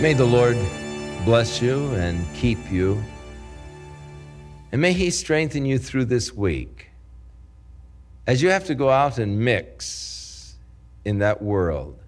May 0.00 0.12
the 0.12 0.26
Lord 0.26 0.58
bless 1.24 1.62
you 1.62 1.94
and 1.94 2.22
keep 2.34 2.58
you. 2.70 3.02
And 4.70 4.82
may 4.82 4.92
He 4.92 5.10
strengthen 5.10 5.64
you 5.64 5.78
through 5.78 6.04
this 6.04 6.34
week 6.34 6.88
as 8.26 8.42
you 8.42 8.50
have 8.50 8.64
to 8.66 8.74
go 8.74 8.90
out 8.90 9.16
and 9.16 9.40
mix 9.40 10.54
in 11.06 11.20
that 11.20 11.40
world. 11.40 11.98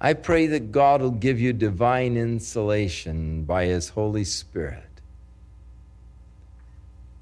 I 0.00 0.12
pray 0.12 0.46
that 0.46 0.70
God 0.70 1.02
will 1.02 1.10
give 1.10 1.40
you 1.40 1.52
divine 1.52 2.16
insulation 2.16 3.42
by 3.42 3.64
His 3.64 3.88
Holy 3.88 4.24
Spirit 4.24 4.84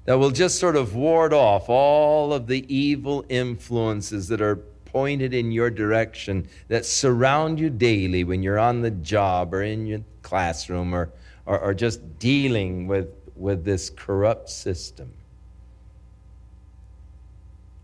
that 0.05 0.19
will 0.19 0.31
just 0.31 0.59
sort 0.59 0.75
of 0.75 0.95
ward 0.95 1.33
off 1.33 1.69
all 1.69 2.31
of 2.31 2.45
the 2.45 2.65
evil 2.73 3.25
influences 3.29 4.27
that 4.27 4.41
are 4.41 4.59
pointed 4.93 5.33
in 5.33 5.51
your 5.51 5.71
direction 5.71 6.47
that 6.67 6.85
surround 6.85 7.59
you 7.59 7.69
daily 7.69 8.23
when 8.23 8.43
you're 8.43 8.59
on 8.59 8.81
the 8.81 8.91
job 8.91 9.53
or 9.53 9.63
in 9.63 9.87
your 9.87 9.99
classroom 10.21 10.93
or, 10.93 11.11
or, 11.47 11.59
or 11.59 11.73
just 11.73 12.19
dealing 12.19 12.87
with, 12.87 13.09
with 13.35 13.65
this 13.65 13.89
corrupt 13.89 14.49
system. 14.49 15.11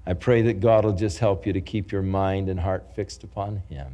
I 0.06 0.14
pray 0.14 0.44
that 0.44 0.60
God 0.60 0.86
will 0.86 0.94
just 0.94 1.18
help 1.18 1.48
you 1.48 1.54
to 1.54 1.62
keep 1.62 1.92
your 1.92 2.04
mind 2.04 2.48
and 2.48 2.60
heart 2.60 2.96
fixed 2.96 3.24
upon 3.24 3.64
Him. 3.70 3.88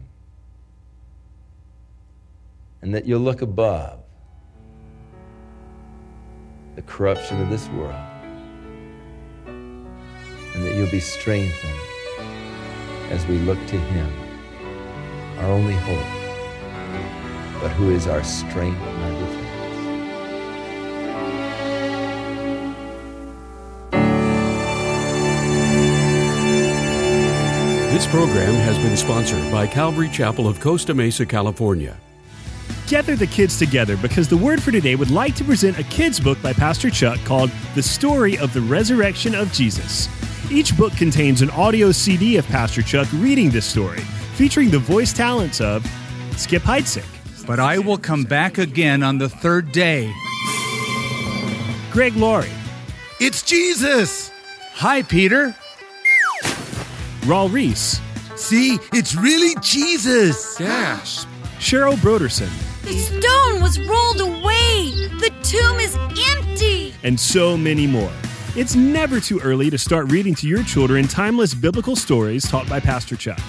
And 2.82 2.94
that 2.94 3.06
you'll 3.06 3.22
look 3.22 3.42
above 3.42 4.00
the 6.76 6.82
corruption 6.82 7.42
of 7.42 7.50
this 7.50 7.68
world. 7.70 7.96
And 9.46 10.64
that 10.66 10.76
you'll 10.76 10.92
be 10.92 11.00
strengthened 11.00 11.85
as 13.10 13.26
we 13.28 13.38
look 13.40 13.60
to 13.68 13.78
Him, 13.78 14.12
our 15.40 15.52
only 15.52 15.76
hope, 15.76 17.62
but 17.62 17.70
who 17.72 17.92
is 17.92 18.08
our 18.08 18.24
strength 18.24 18.82
and 18.82 19.04
our 19.04 19.12
defense. 19.20 19.46
This 27.96 28.08
program 28.08 28.54
has 28.56 28.78
been 28.80 28.98
sponsored 28.98 29.50
by 29.52 29.68
Calvary 29.68 30.10
Chapel 30.10 30.48
of 30.48 30.60
Costa 30.60 30.94
Mesa, 30.94 31.26
California. 31.26 31.98
Gather 32.88 33.16
the 33.16 33.26
kids 33.26 33.58
together 33.58 33.96
because 33.98 34.28
the 34.28 34.38
Word 34.38 34.62
for 34.62 34.72
Today 34.72 34.96
would 34.96 35.12
like 35.12 35.34
to 35.36 35.44
present 35.44 35.80
a 35.80 35.84
kids' 35.84 36.20
book 36.20 36.40
by 36.42 36.54
Pastor 36.54 36.90
Chuck 36.90 37.18
called 37.24 37.50
The 37.74 37.82
Story 37.82 38.38
of 38.38 38.54
the 38.54 38.62
Resurrection 38.62 39.34
of 39.34 39.52
Jesus. 39.54 40.08
Each 40.52 40.78
book 40.78 40.94
contains 40.94 41.42
an 41.42 41.50
audio 41.50 41.92
CD 41.92 42.38
of 42.38 42.46
Pastor 42.48 42.84
Chuck 42.84 43.08
reading 43.14 43.50
this 43.50 43.66
story, 43.66 44.02
featuring 44.36 44.70
the 44.70 44.78
voice 44.78 45.12
talents 45.12 45.60
of 45.60 45.84
Skip 46.38 46.62
Heitzig. 46.62 47.06
But 47.48 47.60
I 47.60 47.80
will 47.80 47.98
come 47.98 48.24
back 48.24 48.60
again 48.60 49.02
on 49.02 49.18
the 49.18 49.28
third 49.28 49.72
day. 49.72 50.14
Greg 51.92 52.16
Laurie. 52.16 52.52
It's 53.20 53.42
Jesus! 53.42 54.32
Hi, 54.74 55.02
Peter. 55.02 55.56
Raul 57.22 57.52
Ries. 57.52 58.00
See, 58.36 58.78
it's 58.94 59.16
really 59.16 59.56
Jesus! 59.62 60.58
Gosh. 60.60 61.26
Cheryl 61.58 61.96
Brodersen. 61.96 62.50
The 62.84 62.94
stone 63.00 63.62
was 63.62 63.80
rolled 63.80 64.22
away! 64.22 64.92
The 65.20 65.32
tomb 65.42 65.80
is 65.80 65.96
empty! 66.36 66.94
And 67.04 67.20
so 67.20 67.58
many 67.58 67.88
more. 67.88 68.12
It's 68.56 68.74
never 68.74 69.20
too 69.20 69.42
early 69.42 69.70
to 69.70 69.78
start 69.78 70.10
reading 70.10 70.34
to 70.36 70.48
your 70.48 70.64
children 70.64 71.10
timeless 71.10 71.54
biblical 71.54 71.94
stories 71.94 72.48
taught 72.48 72.70
by 72.70 72.80
Pastor 72.80 73.18
Chuck. 73.18 73.42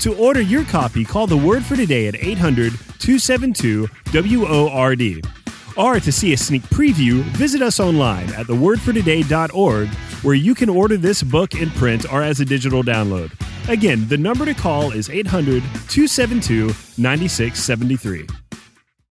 To 0.00 0.12
order 0.16 0.40
your 0.40 0.64
copy, 0.64 1.04
call 1.04 1.28
the 1.28 1.36
Word 1.36 1.64
for 1.64 1.76
Today 1.76 2.08
at 2.08 2.16
800 2.16 2.72
272 2.98 3.86
WORD. 4.12 5.24
Or 5.76 6.00
to 6.00 6.10
see 6.10 6.32
a 6.32 6.36
sneak 6.36 6.62
preview, 6.62 7.22
visit 7.36 7.62
us 7.62 7.78
online 7.78 8.32
at 8.34 8.46
thewordfortoday.org, 8.46 9.88
where 10.24 10.34
you 10.34 10.56
can 10.56 10.68
order 10.68 10.96
this 10.96 11.22
book 11.22 11.54
in 11.54 11.70
print 11.70 12.12
or 12.12 12.24
as 12.24 12.40
a 12.40 12.44
digital 12.44 12.82
download. 12.82 13.30
Again, 13.68 14.08
the 14.08 14.18
number 14.18 14.44
to 14.44 14.54
call 14.54 14.90
is 14.90 15.08
800 15.08 15.62
272 15.88 16.74
9673. 16.98 18.26